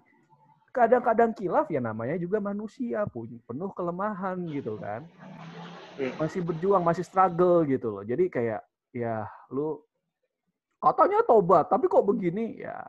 [0.70, 5.06] kadang-kadang kilaf ya namanya juga manusia punya penuh kelemahan gitu kan
[5.98, 6.14] hmm.
[6.18, 8.60] masih berjuang masih struggle gitu loh jadi kayak
[8.94, 9.82] ya lu
[10.80, 12.86] katanya tobat tapi kok begini ya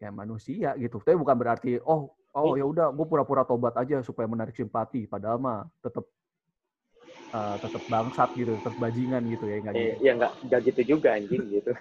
[0.00, 4.28] ya manusia gitu tapi bukan berarti oh oh ya udah gue pura-pura tobat aja supaya
[4.30, 6.06] menarik simpati padahal mah tetap
[7.34, 9.94] uh, tetap bangsat gitu, tetap bajingan gitu ya nggak gitu.
[10.02, 11.72] Ya nggak nggak gitu juga anjing gitu.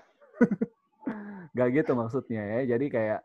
[1.53, 2.59] nggak gitu maksudnya ya.
[2.77, 3.19] Jadi kayak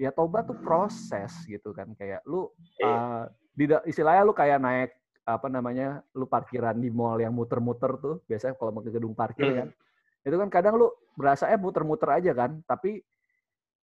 [0.00, 2.48] ya tobat tuh proses gitu kan kayak lu
[2.80, 4.90] uh, di istilahnya lu kayak naik
[5.28, 9.44] apa namanya lu parkiran di mall yang muter-muter tuh biasanya kalau mau ke gedung parkir
[9.44, 9.58] hmm.
[9.60, 9.68] kan
[10.24, 13.04] itu kan kadang lu berasa eh muter-muter aja kan tapi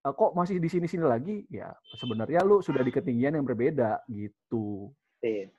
[0.02, 4.90] uh, kok masih di sini-sini lagi ya sebenarnya lu sudah di ketinggian yang berbeda gitu
[5.22, 5.54] iya.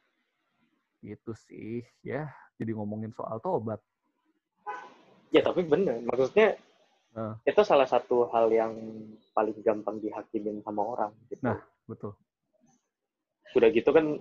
[1.02, 2.26] Gitu sih, ya.
[2.58, 3.78] Jadi ngomongin soal tobat.
[5.30, 6.02] Ya, tapi bener.
[6.02, 6.58] Maksudnya,
[7.14, 7.34] nah.
[7.44, 8.74] itu salah satu hal yang
[9.32, 11.12] paling gampang dihakimin sama orang.
[11.28, 11.42] Gitu.
[11.44, 12.12] Nah, betul.
[13.56, 14.20] Udah gitu kan,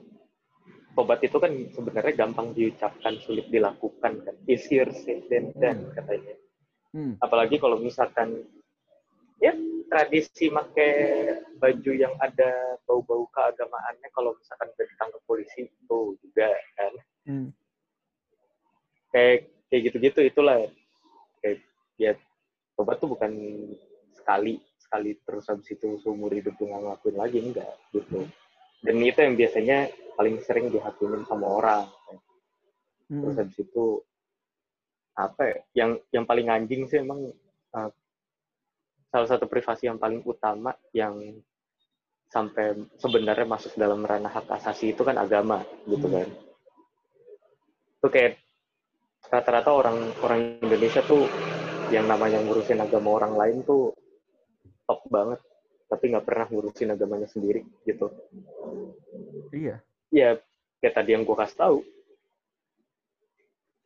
[0.96, 4.24] tobat itu kan sebenarnya gampang diucapkan, sulit dilakukan.
[4.24, 4.36] kan.
[4.48, 5.94] Easier said than done, hmm.
[5.98, 6.36] katanya.
[6.96, 7.14] Hmm.
[7.20, 8.48] Apalagi kalau misalkan,
[9.38, 9.54] ya
[9.88, 10.92] tradisi pakai
[11.58, 16.94] baju yang ada bau-bau keagamaannya kalau misalkan udah ditangkap polisi itu juga kan
[17.30, 17.50] hmm.
[19.16, 20.68] kayak kayak gitu-gitu itulah
[21.40, 21.64] kayak
[21.96, 22.12] ya
[22.78, 23.34] tobat tuh bukan
[24.14, 28.24] sekali sekali terus habis itu seumur hidup gue nggak ngelakuin lagi enggak gitu
[28.86, 29.78] dan itu yang biasanya
[30.16, 31.84] paling sering dihakimin sama orang
[33.10, 33.22] hmm.
[33.26, 33.86] terus habis itu
[35.18, 37.34] apa ya yang yang paling anjing sih emang
[37.74, 37.90] uh,
[39.10, 41.42] salah satu privasi yang paling utama yang
[42.30, 46.16] sampai sebenarnya masuk dalam ranah hak asasi itu kan agama gitu hmm.
[46.16, 46.30] kan
[47.98, 48.34] itu kayak
[49.28, 51.26] rata-rata orang orang Indonesia tuh
[51.92, 53.96] yang namanya ngurusin agama orang lain tuh
[54.88, 55.40] top banget.
[55.88, 58.12] Tapi nggak pernah ngurusin agamanya sendiri gitu.
[59.56, 59.80] Iya.
[60.12, 60.36] Ya
[60.84, 61.78] kayak tadi yang gue kasih tahu.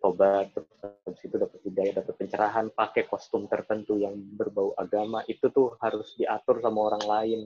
[0.02, 5.54] Tobat terus habis itu dapat hidayah dapat pencerahan pakai kostum tertentu yang berbau agama itu
[5.54, 7.42] tuh harus diatur sama orang lain.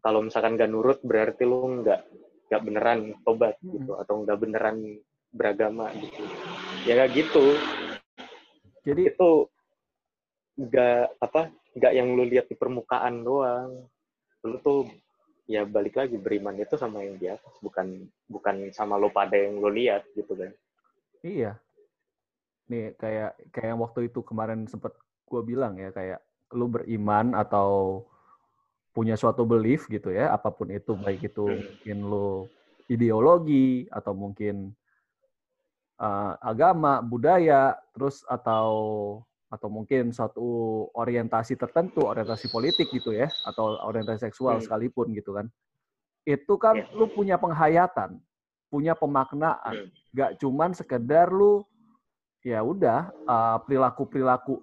[0.00, 2.00] Kalau misalkan gak nurut berarti lu nggak
[2.48, 3.92] nggak beneran tobat gitu.
[4.00, 5.04] Atau nggak beneran
[5.34, 6.22] beragama gitu.
[6.88, 7.60] Ya gak gitu
[8.86, 9.30] jadi itu
[10.54, 13.88] nggak apa nggak yang lu lihat di permukaan doang
[14.44, 14.86] lu tuh
[15.50, 19.58] ya balik lagi beriman itu sama yang di atas bukan bukan sama lo pada yang
[19.58, 20.52] lo lihat gitu kan
[21.24, 21.56] Iya.
[22.68, 24.92] Nih kayak kayak yang waktu itu kemarin sempat
[25.24, 26.20] gue bilang ya kayak
[26.52, 28.04] lu beriman atau
[28.92, 31.64] punya suatu belief gitu ya apa pun itu baik itu hmm.
[31.64, 32.28] mungkin lu
[32.86, 34.76] ideologi atau mungkin
[36.00, 38.66] uh, agama budaya terus atau
[39.52, 44.64] atau mungkin suatu orientasi tertentu orientasi politik gitu ya atau orientasi seksual hmm.
[44.66, 45.46] sekalipun gitu kan
[46.26, 46.96] itu kan yeah.
[46.96, 48.18] lu punya penghayatan
[48.74, 49.86] punya pemaknaan.
[49.86, 49.88] Hmm.
[50.10, 51.62] Gak cuman sekedar lu
[52.42, 54.58] ya udah uh, perilaku-perilaku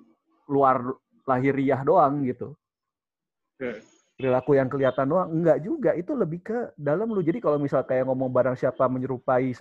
[0.51, 0.83] luar
[1.23, 2.51] lahiriah doang gitu.
[3.63, 3.79] Hmm.
[4.19, 7.23] Perilaku yang kelihatan doang enggak juga, itu lebih ke dalam lu.
[7.23, 9.55] Jadi kalau misal kayak ngomong barang siapa menyerupai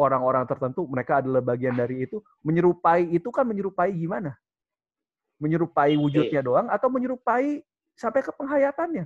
[0.00, 2.24] orang-orang tertentu, mereka adalah bagian dari itu.
[2.40, 4.32] Menyerupai itu kan menyerupai gimana?
[5.36, 6.44] Menyerupai wujudnya iya.
[6.44, 7.60] doang atau menyerupai
[7.92, 9.04] sampai ke penghayatannya?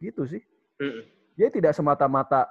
[0.00, 0.42] Gitu sih.
[1.36, 2.48] Jadi tidak semata-mata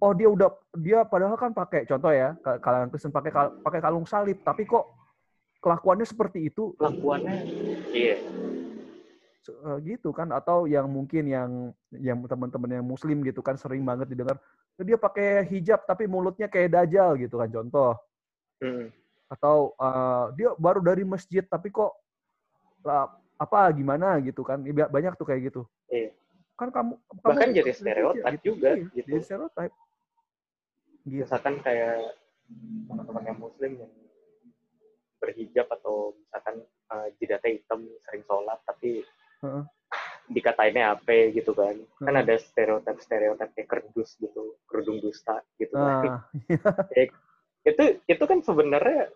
[0.00, 3.32] oh dia udah dia padahal kan pakai contoh ya kalangan Kristen pakai
[3.64, 4.84] pakai kalung salib tapi kok
[5.64, 7.36] kelakuannya seperti itu kelakuannya
[7.96, 8.20] iya
[9.64, 11.50] uh, gitu kan atau yang mungkin yang
[11.96, 14.36] yang teman-teman yang muslim gitu kan sering banget didengar
[14.84, 17.96] dia pakai hijab tapi mulutnya kayak dajal gitu kan contoh
[18.60, 18.92] mm.
[19.32, 21.96] atau uh, dia baru dari masjid tapi kok
[22.84, 25.62] uh, apa gimana gitu kan banyak tuh kayak gitu
[25.92, 26.12] iya.
[26.56, 29.08] kan kamu, kamu bahkan jadi stereotip gitu, juga iya, gitu.
[29.12, 29.72] jadi stereotip
[31.04, 31.22] gitu.
[31.24, 32.16] misalkan kayak
[32.88, 33.92] teman-teman yang muslim yang
[35.20, 36.56] berhijab atau misalkan
[36.92, 39.04] uh, jidatnya hitam sering sholat tapi
[39.44, 39.64] uh-uh.
[40.26, 41.78] Dikatainnya apa gitu kan.
[42.02, 46.22] Kan ada stereotip stereotip kayak kerdus gitu kerudung dusta gitu kan.
[46.94, 47.04] Ya,
[47.70, 49.10] itu itu kan sebenarnya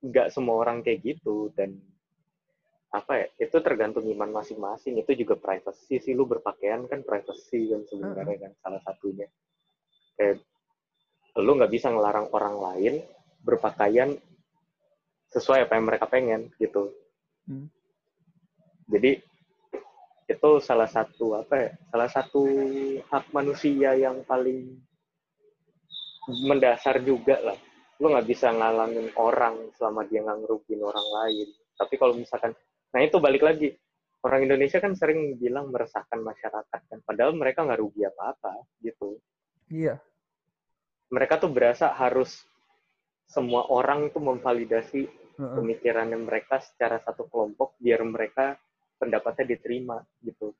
[0.00, 1.76] nggak semua orang kayak gitu dan
[2.90, 5.00] apa ya itu tergantung iman masing-masing.
[5.00, 9.28] Itu juga privacy sih lu berpakaian kan privacy kan sebenarnya uh kan salah satunya.
[10.18, 10.44] Kayak
[11.38, 12.94] lu nggak bisa ngelarang orang lain
[13.40, 14.18] berpakaian
[15.30, 16.90] sesuai apa yang mereka pengen gitu.
[17.46, 17.70] Hmm.
[18.90, 19.22] Jadi
[20.30, 21.70] itu salah satu apa ya?
[21.90, 22.42] Salah satu
[23.10, 24.78] hak manusia yang paling
[26.46, 27.58] mendasar juga lah.
[27.98, 31.48] Lu nggak bisa ngalangin orang selama dia nggak ngerugin orang lain.
[31.74, 32.54] Tapi kalau misalkan,
[32.94, 33.74] nah itu balik lagi.
[34.20, 39.16] Orang Indonesia kan sering bilang meresahkan masyarakat kan, padahal mereka nggak rugi apa-apa gitu.
[39.72, 39.96] Iya.
[41.08, 42.44] Mereka tuh berasa harus
[43.24, 45.08] semua orang tuh memvalidasi
[45.40, 48.60] pemikirannya mereka secara satu kelompok biar mereka
[49.00, 50.52] pendapatnya diterima gitu.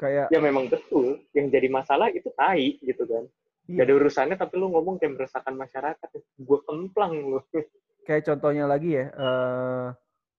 [0.00, 3.28] Kayak Ya memang betul, yang jadi masalah itu tai gitu kan.
[3.68, 3.84] iya.
[3.84, 6.08] Gak ada urusannya tapi lu ngomong kayak meresahkan masyarakat.
[6.40, 7.38] Gue kemplang lu.
[8.08, 9.86] kayak contohnya lagi ya, eh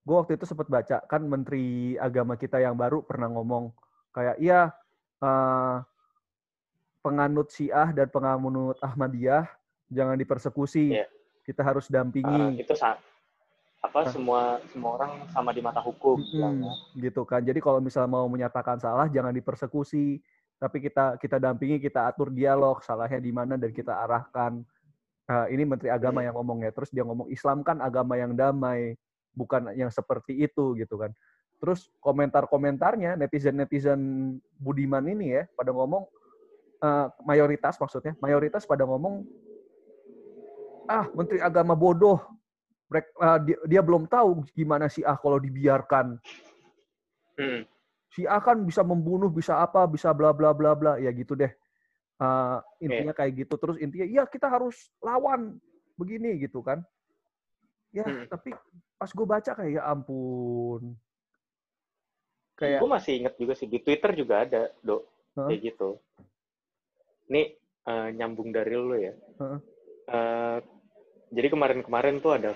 [0.03, 3.71] gue waktu itu sempat baca kan Menteri Agama kita yang baru pernah ngomong
[4.11, 4.75] kayak iya
[5.23, 5.77] eh,
[6.99, 9.47] penganut Syiah dan penganut Ahmadiyah
[9.87, 11.05] jangan dipersekusi, Iya.
[11.45, 12.97] kita harus dampingi, itu sa
[13.83, 16.71] apa semua semua orang sama di mata hukum bilangnya.
[16.95, 17.43] gitu kan.
[17.43, 20.23] Jadi kalau misalnya mau menyatakan salah jangan dipersekusi,
[20.55, 24.63] tapi kita kita dampingi, kita atur dialog salahnya di mana dan kita arahkan.
[25.23, 26.31] Eh, ini Menteri Agama Hmm.
[26.31, 26.71] yang ngomong ya.
[26.71, 28.95] Terus dia ngomong Islam kan agama yang damai,
[29.35, 31.11] bukan yang seperti itu gitu kan.
[31.59, 33.99] Terus komentar-komentarnya netizen-netizen
[34.59, 36.07] Budiman ini ya pada ngomong
[36.79, 39.27] eh, mayoritas maksudnya mayoritas pada ngomong
[40.87, 42.19] ah Menteri Agama bodoh.
[42.93, 46.21] Mereka, eh, dia, dia belum tahu gimana sih ah kalau dibiarkan.
[47.34, 47.65] Hmm.
[48.13, 51.49] si A kan bisa membunuh, bisa apa, bisa bla bla bla bla, ya gitu deh.
[52.21, 53.58] Uh, intinya kayak gitu.
[53.58, 55.58] Terus intinya, ya kita harus lawan
[55.97, 56.86] begini gitu kan.
[57.89, 58.29] Ya, Hmm.
[58.29, 58.53] tapi
[59.01, 60.93] pas gue baca kayak ya ampun.
[62.53, 65.01] Kayak Gue masih inget juga sih di Twitter juga ada, dok,
[65.34, 65.49] Hah?
[65.49, 65.97] kayak gitu.
[67.34, 69.13] Ini eh, nyambung dari lu ya.
[69.41, 69.60] Heeh.
[70.06, 70.58] Eh,
[71.34, 72.53] jadi kemarin-kemarin tuh ada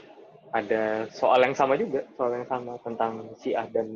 [0.56, 3.88] ada soal yang sama juga, soal yang sama tentang Syiah dan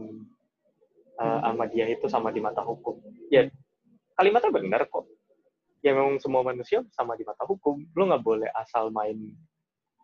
[1.22, 1.54] Hmm.
[1.54, 2.98] Ahmadiyah itu sama di mata hukum.
[3.30, 3.46] Ya,
[4.18, 5.06] kalimatnya benar kok.
[5.86, 7.78] Ya memang semua manusia sama di mata hukum.
[7.94, 9.18] Lu nggak boleh asal main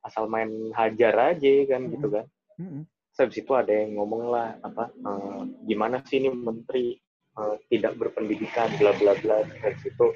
[0.05, 2.25] asal main hajar aja kan gitu kan.
[2.57, 6.93] Terus habis itu ada yang ngomong lah apa eh, gimana sih ini menteri
[7.33, 10.13] eh, tidak berpendidikan bla bla bla dari situ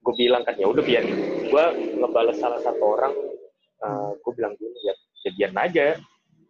[0.00, 1.04] gue bilang kan ya udah biar
[1.44, 1.64] gue
[2.00, 3.12] ngebales salah satu orang
[4.16, 5.86] gue bilang gini ya, ya biar aja.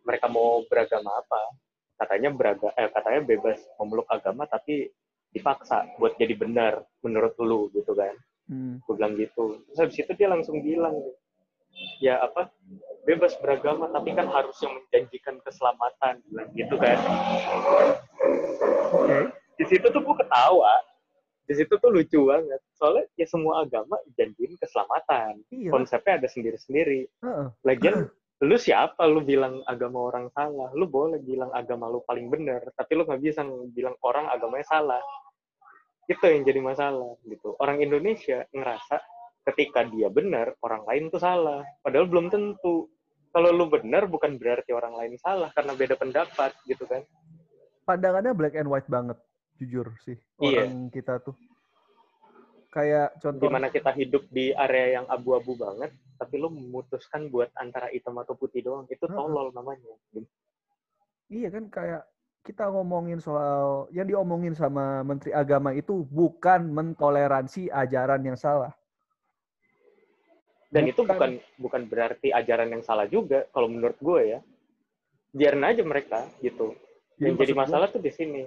[0.07, 1.41] Mereka mau beragama apa?
[2.01, 4.89] Katanya beraga eh, katanya bebas memeluk agama tapi
[5.31, 8.15] dipaksa buat jadi benar menurut lu gitu kan?
[8.51, 8.83] Mm.
[8.83, 9.63] gue bilang gitu.
[9.71, 10.99] Terus habis itu dia langsung bilang
[12.03, 12.51] ya apa?
[13.07, 16.99] Bebas beragama tapi kan harus yang menjanjikan keselamatan bilang gitu kan?
[18.91, 19.31] Oke.
[19.61, 20.75] di situ tuh gue ketawa.
[21.47, 22.59] Di situ tuh lucu banget.
[22.75, 25.47] Soalnya ya semua agama janjiin keselamatan.
[25.55, 25.71] Iya.
[25.71, 27.07] konsepnya ada sendiri-sendiri.
[27.23, 27.47] Heeh.
[27.63, 32.65] lagian lu siapa lu bilang agama orang salah lu boleh bilang agama lu paling benar
[32.73, 35.03] tapi lu nggak bisa bilang orang agamanya salah
[36.09, 38.97] itu yang jadi masalah gitu orang Indonesia ngerasa
[39.53, 42.89] ketika dia benar orang lain tuh salah padahal belum tentu
[43.31, 47.05] kalau lu benar bukan berarti orang lain salah karena beda pendapat gitu kan
[47.91, 49.19] Pandangannya black and white banget,
[49.59, 50.15] jujur sih.
[50.39, 50.71] Iya.
[50.71, 51.35] Orang kita tuh.
[52.71, 57.51] Kayak contoh di mana kita hidup di area yang abu-abu banget tapi lu memutuskan buat
[57.59, 59.91] antara hitam atau putih doang itu tolol namanya.
[61.27, 62.03] Iya kan kayak
[62.47, 68.71] kita ngomongin soal yang diomongin sama Menteri Agama itu bukan mentoleransi ajaran yang salah.
[70.71, 71.19] dan itu Bukan.
[71.19, 74.41] bukan bukan berarti ajaran yang salah juga kalau menurut gue ya.
[75.35, 76.79] Biarin aja mereka gitu.
[77.19, 78.47] Yang jadi masalah tuh di sini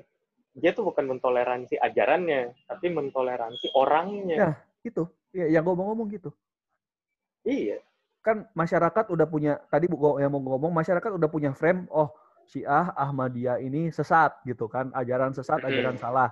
[0.54, 5.04] dia tuh bukan mentoleransi ajarannya tapi mentoleransi orangnya Nah, itu.
[5.34, 6.30] Ya, yang gue mau ngomong gitu.
[7.42, 7.82] iya
[8.24, 12.14] Kan masyarakat udah punya tadi yang mau ngomong masyarakat udah punya frame oh
[12.48, 16.32] Syiah Ahmadiyah ini sesat gitu kan, ajaran sesat, ajaran salah.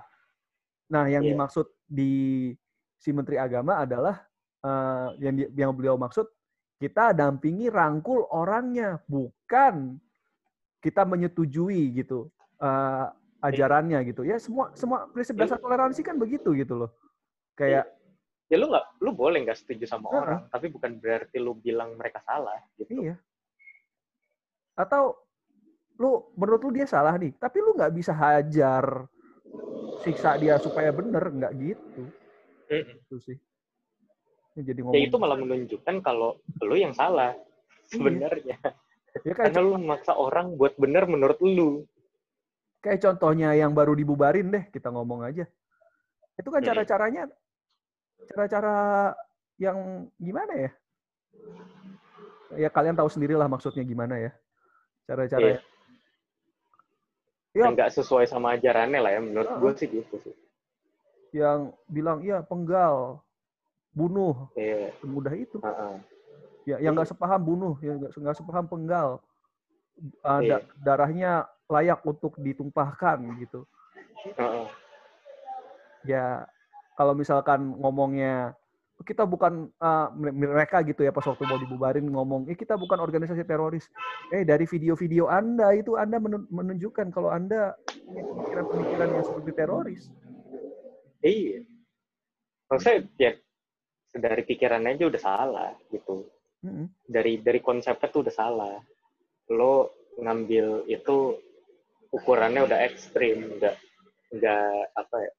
[0.92, 1.32] Nah, yang Iya.
[1.32, 2.52] dimaksud di
[2.96, 4.22] si Menteri Agama adalah
[4.62, 6.28] eh, yang di- yang beliau maksud
[6.78, 9.98] kita dampingi rangkul orangnya, bukan
[10.78, 12.30] kita menyetujui gitu
[12.62, 13.06] eh,
[13.42, 14.22] ajarannya gitu.
[14.22, 16.90] Ya semua semua prinsip dasar toleransi kan begitu gitu loh.
[17.58, 17.90] Kayak
[18.46, 20.20] ya lu nggak lu boleh nggak setuju sama Heeh.
[20.20, 23.16] orang tapi bukan berarti lu bilang mereka salah gitu Iya.
[24.76, 25.18] Atau
[26.00, 29.06] lu menurut lu dia salah nih, tapi lu nggak bisa hajar
[30.02, 32.02] siksa dia supaya bener, nggak gitu.
[32.68, 33.36] Itu sih.
[34.52, 35.04] Ini jadi ya ngomong.
[35.08, 37.32] itu malah menunjukkan kalau lu yang salah
[37.88, 38.56] sebenarnya
[39.24, 41.84] ya kayak, karena lu memaksa orang buat benar menurut lu
[42.82, 45.46] kayak contohnya yang baru dibubarin deh, kita ngomong aja.
[46.34, 47.30] Itu kan cara-caranya,
[48.26, 48.76] cara-cara
[49.56, 50.70] yang gimana ya?
[52.58, 54.34] Ya kalian tahu sendirilah maksudnya gimana ya.
[55.06, 55.60] Cara-cara Iya.
[57.52, 59.60] Ya, yang nggak sesuai sama ajarannya lah ya menurut Heeh.
[59.60, 60.34] gue sih gitu sih
[61.32, 63.24] yang bilang, iya penggal,
[63.96, 65.56] bunuh, Iya, semudah itu.
[65.64, 65.94] heeh.
[66.68, 69.18] Ya, yang nggak sepaham bunuh, yang nggak sepaham penggal.
[70.24, 70.60] uh, Iya.
[70.60, 71.32] da- darahnya
[71.70, 73.66] layak untuk ditumpahkan gitu.
[74.38, 74.66] Heeh.
[76.06, 76.46] Ya
[76.98, 78.54] kalau misalkan ngomongnya
[79.02, 83.42] kita bukan uh, mereka gitu ya pas waktu mau dibubarin ngomong, eh kita bukan organisasi
[83.42, 83.90] teroris.
[84.30, 87.74] Eh dari video-video Anda itu Anda menun- menunjukkan kalau Anda
[88.06, 90.02] pemikiran-pemikiran yang seperti teroris.
[91.18, 91.66] Iya.
[92.70, 93.32] Maksudnya ya
[94.22, 96.30] dari pikirannya aja udah salah gitu.
[97.02, 98.76] Dari dari konsepnya tuh udah salah.
[99.50, 101.42] Lo ngambil itu
[102.12, 103.74] ukurannya udah ekstrim, udah
[104.32, 105.32] nggak apa ya,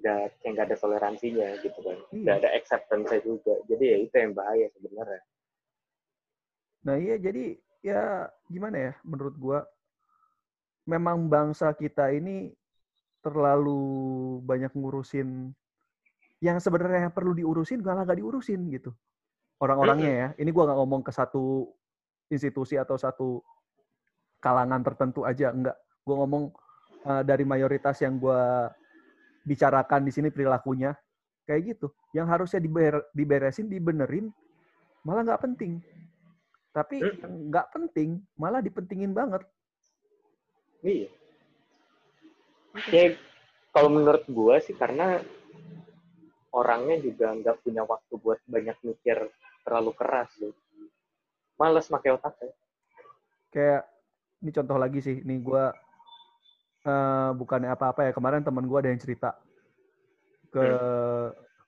[0.00, 2.42] nggak kayak nggak ada toleransinya gitu kan, nggak Iya.
[2.46, 3.54] ada acceptance juga.
[3.66, 5.22] Jadi ya itu yang bahaya sebenarnya.
[6.86, 9.58] Nah iya jadi ya gimana ya menurut gua
[10.88, 12.52] memang bangsa kita ini
[13.20, 15.52] terlalu banyak ngurusin
[16.40, 18.96] yang sebenarnya perlu diurusin malah gak diurusin gitu
[19.60, 21.68] orang-orangnya ya ini gua nggak ngomong ke satu
[22.32, 23.44] institusi atau satu
[24.40, 26.44] kalangan tertentu aja enggak gua ngomong
[27.04, 28.70] uh, dari mayoritas yang gua
[29.44, 30.92] bicarakan di sini perilakunya
[31.44, 34.28] kayak gitu yang harusnya diber- diberesin dibenerin
[35.02, 35.80] malah nggak penting
[36.70, 37.50] tapi Hmm.
[37.50, 39.42] nggak penting malah dipentingin banget
[40.80, 41.12] Iya.
[42.88, 43.12] Ya
[43.68, 45.20] kalau menurut gua sih karena
[46.50, 49.28] orangnya juga nggak punya waktu buat banyak mikir
[49.60, 50.48] terlalu keras sih.
[51.60, 52.54] Males pakai otaknya.
[53.50, 53.82] kayak
[54.40, 55.74] ini contoh lagi sih nih gua
[56.80, 59.36] eh bukannya apa-apa ya kemarin teman gua ada yang cerita
[60.48, 60.66] ke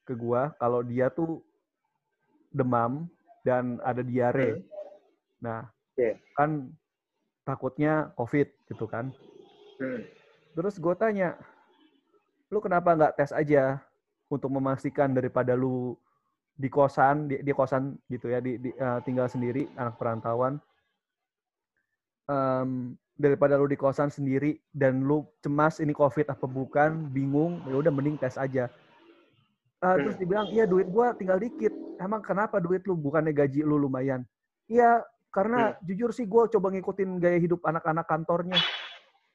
[0.03, 1.45] ke gua kalau dia tuh
[2.49, 3.07] demam
[3.43, 4.65] dan ada diare Hmm.
[5.43, 5.61] nah
[5.97, 6.17] Iya.
[6.33, 6.73] kan
[7.45, 9.13] takutnya covid gitu kan
[10.53, 11.35] Terus gue tanya,
[12.47, 13.81] lu kenapa nggak tes aja
[14.29, 15.97] untuk memastikan daripada lu
[16.55, 20.61] di kosan, di, di kosan gitu ya, di, di- eh, tinggal sendiri, anak perantauan.
[22.29, 27.79] Em, daripada lu di kosan sendiri dan lu cemas ini covid apa bukan, bingung, ya
[27.79, 28.67] udah mending tes aja.
[29.83, 31.71] Eh, terus dibilang, iya duit gua tinggal dikit.
[32.03, 34.27] Emang kenapa duit lu bukannya gaji lu lumayan?
[34.67, 38.59] Iya, karena jujur sih gue coba ngikutin gaya hidup anak-anak kantornya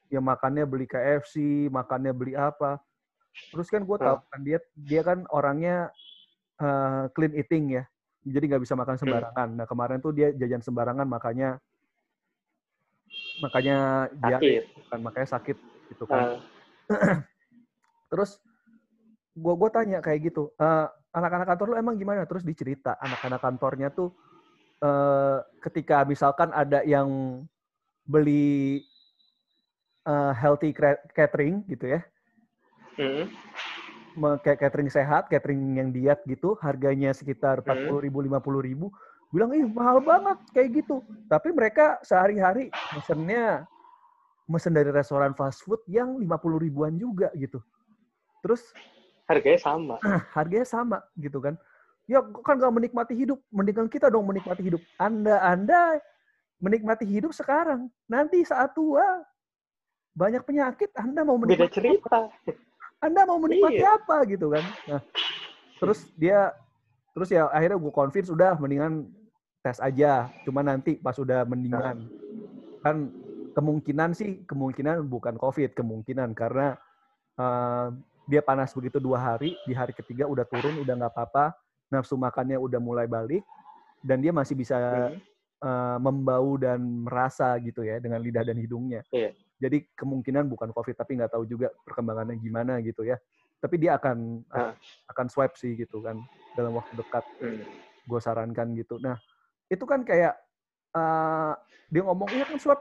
[0.07, 2.79] ya makannya beli KFC, makannya beli apa.
[3.53, 5.91] Terus kan gue tahu kan dia dia kan orangnya
[6.59, 7.83] eh, clean eating ya,
[8.23, 9.49] jadi nggak bisa makan sembarangan.
[9.57, 11.59] Nah kemarin tuh dia jajan sembarangan makanya
[13.37, 14.63] makanya dia Sakit.
[14.87, 15.57] kan makanya sakit
[15.93, 16.41] gitu kan.
[16.89, 17.17] Ah,
[18.11, 18.39] Terus
[19.37, 22.25] gue gue tanya kayak gitu, "Eh, anak-anak kantor lu emang gimana?
[22.25, 24.15] Terus dicerita anak-anak kantornya tuh
[24.77, 27.41] eh, ketika misalkan ada yang
[28.05, 28.81] beli
[30.07, 30.71] eh, healthy
[31.11, 32.01] catering gitu ya,
[32.95, 33.25] mm,
[34.15, 38.61] me- kayak catering sehat, catering yang diet gitu, harganya sekitar empat puluh ribu, lima puluh
[38.63, 38.89] ribu,
[39.27, 41.03] bilang ih mahal banget kayak gitu.
[41.27, 43.67] Tapi mereka sehari-hari mesennya
[44.47, 47.59] mesen dari restoran fast food yang lima puluh ribuan juga gitu.
[48.39, 48.71] Terus
[49.27, 49.95] harganya sama.
[50.37, 51.59] harganya sama gitu kan.
[52.07, 54.79] Ya kan gak menikmati hidup, mendingan kita dong menikmati hidup.
[54.95, 55.99] Anda Anda
[56.63, 59.03] menikmati hidup sekarang, nanti saat tua
[60.15, 62.31] banyak penyakit, Anda mau Beda menikmati cerita.
[62.97, 63.93] anda mau menikmati Iya.
[64.01, 64.65] apa gitu kan?
[64.89, 65.01] Nah,
[65.77, 66.49] terus dia
[67.17, 69.09] terus ya akhirnya gue convince udah mendingan
[69.65, 70.29] tes aja.
[70.45, 72.05] Cuma nanti pas udah mendingan
[72.85, 73.09] kan
[73.57, 76.77] kemungkinan sih kemungkinan bukan covid kemungkinan karena
[77.41, 77.87] eh,
[78.29, 81.57] dia panas begitu dua hari di hari ketiga udah turun udah nggak apa-apa
[81.89, 83.41] nafsu makannya udah mulai balik
[84.05, 85.17] dan dia masih bisa Hmm.
[85.57, 89.01] eh, membau dan merasa gitu ya dengan lidah dan hidungnya.
[89.09, 89.33] Iya.
[89.57, 93.17] Jadi kemungkinan bukan COVID tapi nggak tahu juga perkembangannya gimana gitu ya.
[93.57, 94.73] Tapi dia akan Ah.
[95.09, 96.17] akan swab sih gitu kan
[96.53, 97.25] dalam waktu dekat.
[97.41, 97.63] Hmm.
[98.05, 98.97] Gue sarankan gitu.
[98.97, 99.17] Nah
[99.67, 100.37] itu kan kayak
[100.93, 101.53] eh,
[101.87, 102.79] dia ngomong iya kan swab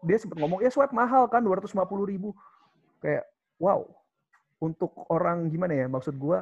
[0.00, 1.68] dia sempat ngomong ya swab mahal kan 250
[2.04, 2.30] ribu
[2.98, 3.26] kayak
[3.58, 3.82] wow
[4.58, 6.38] untuk orang gimana ya maksud gue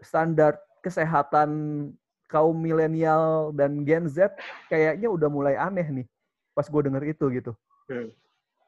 [0.00, 1.50] standar kesehatan
[2.26, 4.34] kaum milenial dan Gen Z
[4.66, 6.06] kayaknya udah mulai aneh nih
[6.52, 7.52] pas gue denger itu gitu
[7.86, 8.10] Hmm.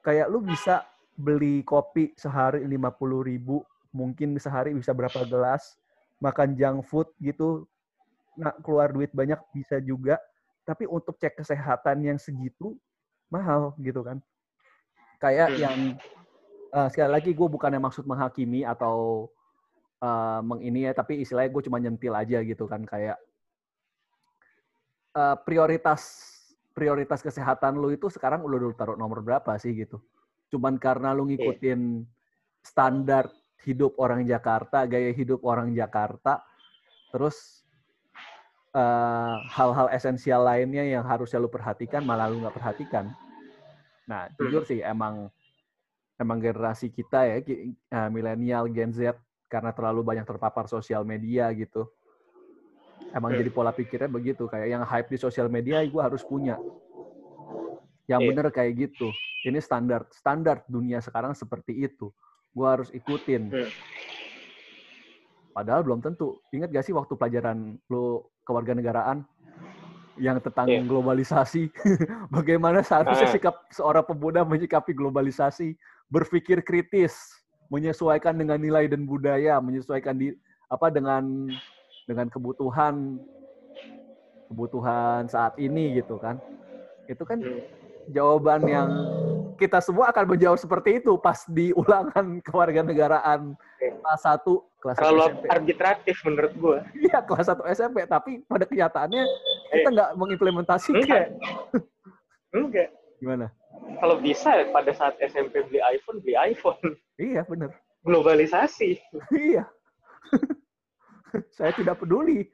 [0.00, 5.76] kayak lu bisa beli kopi sehari 50 ribu mungkin sehari bisa berapa gelas
[6.18, 7.64] makan junk food gitu
[8.38, 10.18] nggak keluar duit banyak bisa juga.
[10.62, 12.76] Tapi untuk cek kesehatan yang segitu
[13.32, 14.20] mahal gitu kan.
[15.18, 15.60] Kayak Hmm.
[15.60, 15.78] yang
[16.68, 19.28] eh, sekali lagi gue bukannya maksud menghakimi atau
[20.04, 23.16] eh, mengini ya tapi istilahnya gue cuma nyentil aja gitu kan kayak
[25.16, 26.28] eh, prioritas
[26.76, 29.98] prioritas kesehatan lu itu sekarang udah lu taruh nomor berapa sih gitu.
[30.52, 32.06] Cuman karena lu ngikutin
[32.62, 33.26] standar
[33.66, 36.44] hidup orang Jakarta gaya hidup orang Jakarta
[37.10, 37.64] terus
[38.76, 43.10] eh, hal-hal esensial lainnya yang harusnya lu perhatikan malah lu nggak perhatikan
[44.08, 45.28] Nah, jujur sih emang
[46.16, 49.14] emang generasi kita ya, uh, milenial, Gen Z,
[49.46, 51.86] karena terlalu banyak terpapar sosial media gitu.
[53.12, 53.38] Emang hmm.
[53.44, 56.56] jadi pola pikirnya begitu, kayak yang hype di sosial media gue harus punya.
[58.08, 58.28] Yang yeah.
[58.32, 59.12] bener kayak gitu.
[59.44, 62.08] Ini standar standar dunia sekarang seperti itu.
[62.52, 63.52] Gue harus ikutin.
[63.52, 63.70] Hmm.
[65.52, 66.38] Padahal belum tentu.
[66.54, 69.26] Ingat gak sih waktu pelajaran lo kewarganegaraan
[70.18, 70.86] yang tentang yeah.
[70.86, 71.70] globalisasi?
[72.36, 73.34] Bagaimana seharusnya ah.
[73.34, 75.74] sikap seorang pemuda menyikapi globalisasi?
[76.08, 77.18] Berpikir kritis,
[77.68, 80.32] menyesuaikan dengan nilai dan budaya, menyesuaikan di
[80.68, 81.48] apa dengan
[82.08, 83.20] dengan kebutuhan
[84.48, 86.40] kebutuhan saat ini gitu kan.
[87.10, 87.60] Itu kan hmm.
[88.16, 88.88] jawaban yang
[89.58, 94.46] kita semua akan menjawab seperti itu pas di ulangan kewarganegaraan kelas 1
[94.78, 95.44] kelas Terlalu SMP.
[95.50, 96.78] arbitratif menurut gue.
[97.10, 99.22] Iya, kelas 1 SMP, tapi pada kenyataannya
[99.74, 99.92] kita eh.
[99.98, 101.02] nggak mengimplementasikan.
[101.02, 101.26] Enggak.
[102.54, 102.88] Enggak.
[103.18, 103.46] Gimana?
[103.98, 106.78] Kalau bisa pada saat SMP beli iPhone, beli iPhone.
[107.18, 107.74] Iya, benar.
[108.06, 108.94] Globalisasi.
[109.34, 109.66] iya.
[111.56, 112.48] saya tidak peduli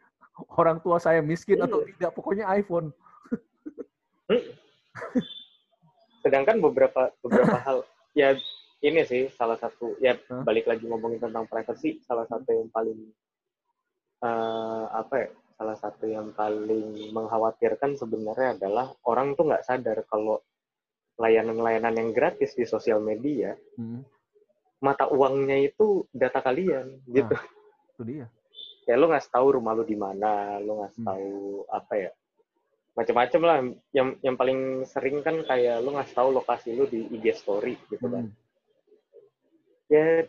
[0.58, 1.88] orang tua saya miskin atau iya.
[1.94, 2.90] tidak, pokoknya iPhone.
[6.24, 7.84] Sedangkan beberapa beberapa hal
[8.16, 8.32] ya
[8.84, 10.44] ini sih salah satu ya huh?
[10.44, 13.00] balik lagi ngomongin tentang privacy salah satu yang paling
[14.20, 20.42] uh, apa ya salah satu yang paling mengkhawatirkan sebenarnya adalah orang tuh nggak sadar kalau
[21.16, 24.02] layanan-layanan yang gratis di sosial media hmm.
[24.82, 27.30] mata uangnya itu data kalian gitu.
[27.30, 27.46] Nah,
[27.94, 28.26] itu dia.
[28.84, 31.06] Ya lo nggak tahu rumah lo di mana, lo nggak hmm.
[31.06, 31.30] tahu
[31.70, 32.10] apa ya
[32.94, 33.58] macam-macam lah.
[33.90, 38.06] Yang yang paling sering kan kayak lu ngasih tahu lokasi lu di IG story gitu
[38.08, 38.30] kan.
[38.30, 38.42] Hmm.
[39.92, 40.24] ya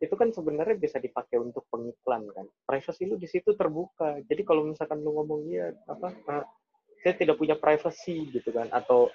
[0.00, 2.46] itu kan sebenarnya bisa dipakai untuk pengiklan kan.
[2.64, 4.18] Privacy lu di situ terbuka.
[4.24, 6.44] Jadi kalau misalkan lu ngomong ya apa uh,
[7.04, 8.70] saya tidak punya privacy gitu kan.
[8.72, 9.12] Atau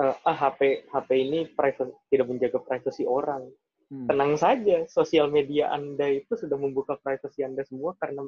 [0.00, 3.46] uh, ah HP HP ini private tidak menjaga privasi orang.
[3.86, 4.10] Hmm.
[4.10, 8.26] tenang saja sosial media anda itu sudah membuka privasi anda semua karena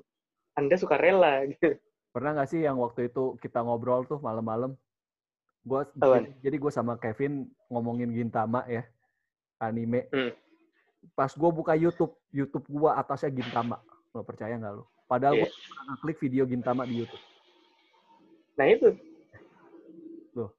[0.55, 1.74] anda suka rela gitu
[2.19, 4.75] Pernah nggak sih yang waktu itu kita ngobrol tuh malam-malam?
[5.62, 8.83] Gua jadi, jadi gue sama Kevin ngomongin Gintama ya,
[9.62, 10.11] anime.
[10.11, 10.35] Hmm.
[11.14, 13.79] Pas gue buka YouTube, YouTube gue atasnya Gintama.
[14.11, 14.91] Lo percaya nggak lo?
[15.07, 15.47] Padahal yeah.
[15.47, 17.23] gue klik video Gintama di YouTube.
[18.59, 18.91] Nah itu.
[20.35, 20.51] Loh.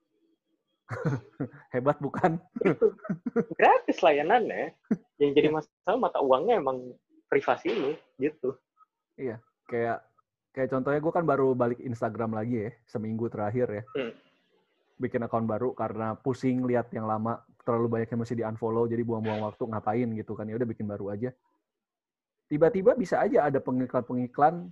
[1.75, 2.39] Hebat bukan?
[3.59, 4.79] Gratis layanannya.
[5.19, 6.95] Yang jadi masalah mata uangnya emang
[7.27, 8.55] privasi lo gitu.
[9.19, 10.07] Iya, kayak
[10.59, 13.83] kayak contohnya gue kan baru balik Instagram lagi ya seminggu terakhir ya.
[13.95, 14.11] Hmm.
[14.99, 18.99] bikin akun baru karena pusing lihat yang lama terlalu banyak yang masih di unfollow jadi
[19.07, 20.43] buang-buang waktu ngapain gitu kan.
[20.51, 21.31] Ya udah bikin baru aja.
[22.51, 24.67] Tiba-tiba bisa aja ada pengiklan-pengiklan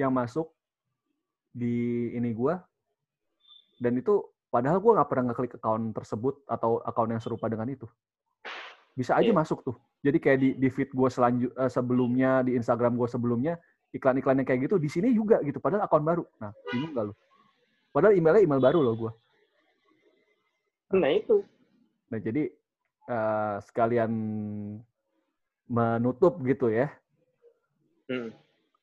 [0.00, 0.48] yang masuk
[1.52, 2.56] di ini gue
[3.84, 7.84] dan itu padahal gue nggak pernah ngeklik akun tersebut atau akun yang serupa dengan itu.
[8.96, 9.36] Bisa aja yeah.
[9.36, 9.76] masuk tuh.
[10.00, 13.60] Jadi kayak di, di feed gue selanjut uh, sebelumnya di Instagram gue sebelumnya
[13.94, 16.24] iklan-iklan yang kayak gitu di sini juga gitu padahal akun baru.
[16.42, 17.14] Nah bingung gak lo
[17.94, 19.12] padahal emailnya email baru loh gue
[20.98, 21.10] nah.
[21.10, 21.46] Itu.
[22.10, 22.50] Nah jadi
[23.06, 24.12] uh, sekalian
[25.70, 26.90] menutup gitu ya.
[28.04, 28.28] Hmm.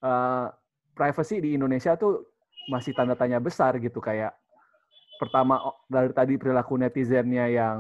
[0.02, 0.50] uh,
[0.98, 2.26] privacy di Indonesia tuh
[2.74, 4.34] masih tanda tanya besar gitu kayak
[5.22, 7.80] pertama dari tadi perilaku netizennya yang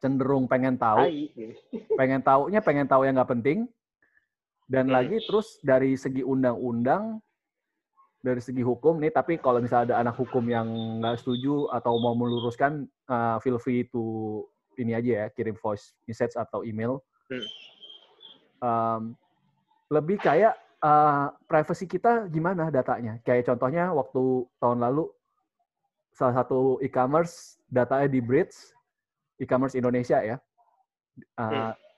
[0.00, 1.04] cenderung pengen tahu,
[1.98, 3.68] pengen taunya pengen tahu yang nggak penting,
[4.70, 4.94] dan hmm.
[4.94, 7.18] lagi terus dari segi undang-undang,
[8.22, 10.70] dari segi hukum nih, tapi kalau misalnya ada anak hukum yang
[11.02, 14.46] nggak setuju atau mau meluruskan, uh, feel free to
[14.78, 17.02] ini aja ya, kirim voice message atau email.
[17.26, 17.46] Hmm.
[18.62, 19.02] Um,
[19.90, 20.54] lebih kayak
[20.86, 23.18] uh, privacy kita gimana datanya?
[23.26, 25.10] Kayak contohnya waktu tahun lalu
[26.14, 28.54] salah satu e-commerce datanya di bridge
[29.42, 30.38] e-commerce Indonesia ya.
[31.34, 31.89] Uh, hmm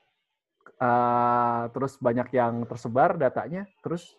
[0.82, 4.18] uh, terus banyak yang tersebar datanya, terus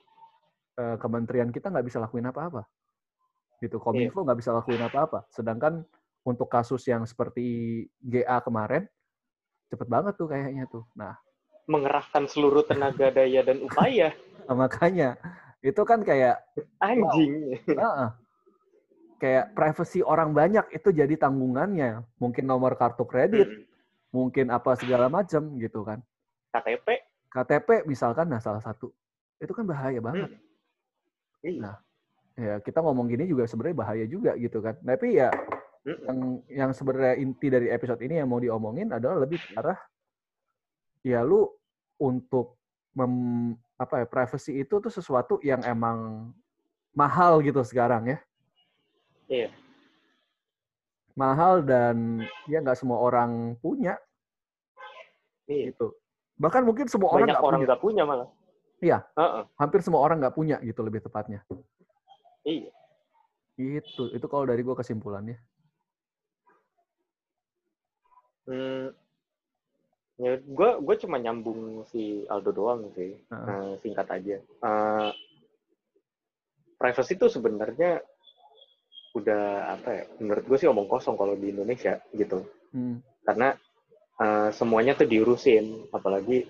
[0.80, 2.64] uh, kementerian kita nggak bisa lakuin apa-apa.
[3.60, 4.26] Gitu, Kominfo iya.
[4.32, 5.28] nggak bisa lakuin apa-apa.
[5.32, 5.84] Sedangkan
[6.24, 8.88] untuk kasus yang seperti GA kemarin,
[9.68, 10.88] cepet banget tuh kayaknya tuh.
[10.96, 11.16] Nah,
[11.68, 14.16] mengerahkan seluruh tenaga daya dan upaya.
[14.48, 15.20] nah, makanya
[15.64, 16.44] itu kan kayak
[16.80, 17.60] anjing.
[17.76, 18.12] Wow, uh,
[19.20, 22.04] kayak privasi orang banyak itu jadi tanggungannya.
[22.20, 23.64] Mungkin nomor kartu kredit, hmm.
[24.12, 26.04] mungkin apa segala macam gitu kan.
[26.54, 26.88] KTP
[27.34, 28.94] KTP misalkan nah salah satu
[29.42, 30.42] itu kan bahaya banget hmm.
[31.44, 31.60] Iya.
[31.60, 31.76] nah
[32.38, 35.34] ya kita ngomong gini juga sebenarnya bahaya juga gitu kan tapi ya
[35.84, 36.02] hmm.
[36.06, 39.78] yang yang sebenarnya inti dari episode ini yang mau diomongin adalah lebih ke arah
[41.04, 41.50] ya lu
[42.00, 42.56] untuk
[42.96, 46.30] mem, apa ya privacy itu tuh sesuatu yang emang
[46.94, 48.18] mahal gitu sekarang ya
[49.28, 49.50] iya
[51.14, 53.98] mahal dan ya nggak semua orang punya
[55.48, 55.72] Iya.
[55.72, 55.88] gitu.
[56.38, 57.68] Bahkan mungkin semua orang Banyak nggak orang punya.
[57.70, 58.28] nggak punya malah.
[58.84, 58.98] Iya.
[59.16, 61.40] Heeh, Hampir semua orang nggak punya gitu lebih tepatnya.
[62.44, 62.72] iya.
[63.56, 65.38] Itu itu kalau dari gue kesimpulannya.
[68.44, 68.92] Hmm,
[70.20, 73.16] ya gue gue cuma nyambung si Aldo doang sih.
[73.32, 73.46] Heeh.
[73.48, 74.38] Nah, singkat aja.
[74.42, 75.10] Eh,
[76.76, 78.04] privacy itu sebenarnya
[79.16, 80.04] udah apa ya?
[80.20, 82.44] Menurut gue sih omong kosong kalau di Indonesia gitu.
[82.76, 83.00] Hmm.
[83.24, 83.56] Karena
[84.20, 86.46] eh, semuanya tuh diurusin, apalagi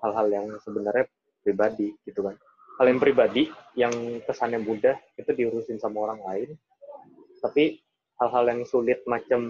[0.00, 1.06] hal-hal yang sebenarnya
[1.40, 2.36] pribadi gitu kan.
[2.80, 3.92] Hal yang pribadi yang
[4.24, 6.50] kesannya mudah itu diurusin sama orang lain.
[7.40, 7.76] Tapi
[8.20, 9.40] hal-hal yang sulit macam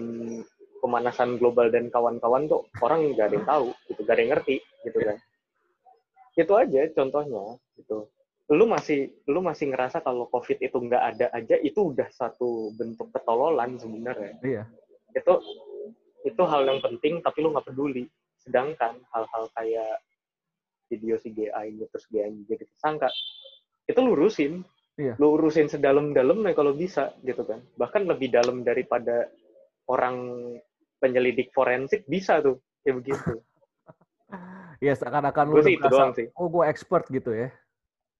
[0.79, 4.55] pemanasan global dan kawan-kawan tuh orang nggak ada yang tahu gitu, nggak ada yang ngerti
[4.83, 5.17] gitu kan.
[6.35, 7.43] Itu aja contohnya
[7.77, 8.07] gitu.
[8.51, 13.07] Lu masih lu masih ngerasa kalau COVID itu nggak ada aja itu udah satu bentuk
[13.15, 14.63] ketololan sebenarnya Iya.
[15.15, 15.33] itu
[16.21, 18.05] itu hal yang penting tapi lu nggak peduli
[18.41, 20.01] sedangkan hal-hal kayak
[20.87, 23.09] video CGI ini terus GA ini jadi tersangka
[23.85, 24.61] itu lu urusin
[24.99, 25.15] Iya.
[25.17, 29.31] lu urusin sedalam-dalamnya kalau bisa gitu kan bahkan lebih dalam daripada
[29.87, 30.35] orang
[30.99, 33.33] penyelidik forensik bisa tuh kayak begitu
[34.81, 37.49] Ya seakan-akan lu udah itu merasa, doang sih oh gue expert gitu ya.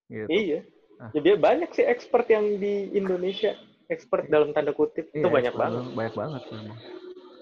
[0.07, 0.29] Gitu.
[0.31, 0.59] iya
[0.95, 1.09] Ah.
[1.11, 3.57] ya dia banyak sih expert yang di Indonesia
[3.89, 6.77] expert dalam tanda kutip itu Iya, banyak expert banget Banyak banget memang.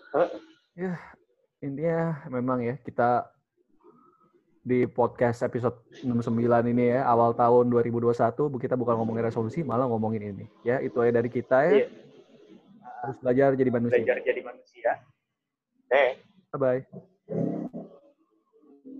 [0.09, 0.29] Heeh.
[0.79, 0.95] Ya,
[1.59, 3.27] intinya memang ya kita
[4.63, 5.75] di podcast episode
[6.07, 10.45] 69 ini ya, awal tahun 2021 bu- kita bukan ngomongin resolusi, malah ngomongin ini.
[10.63, 11.71] Ya, itu aja dari kita ya.
[11.83, 11.87] Iya.
[13.03, 13.95] Harus belajar jadi manusia.
[13.99, 14.91] belajar jadi manusia
[15.89, 16.19] eh
[16.55, 17.78] Bye bye.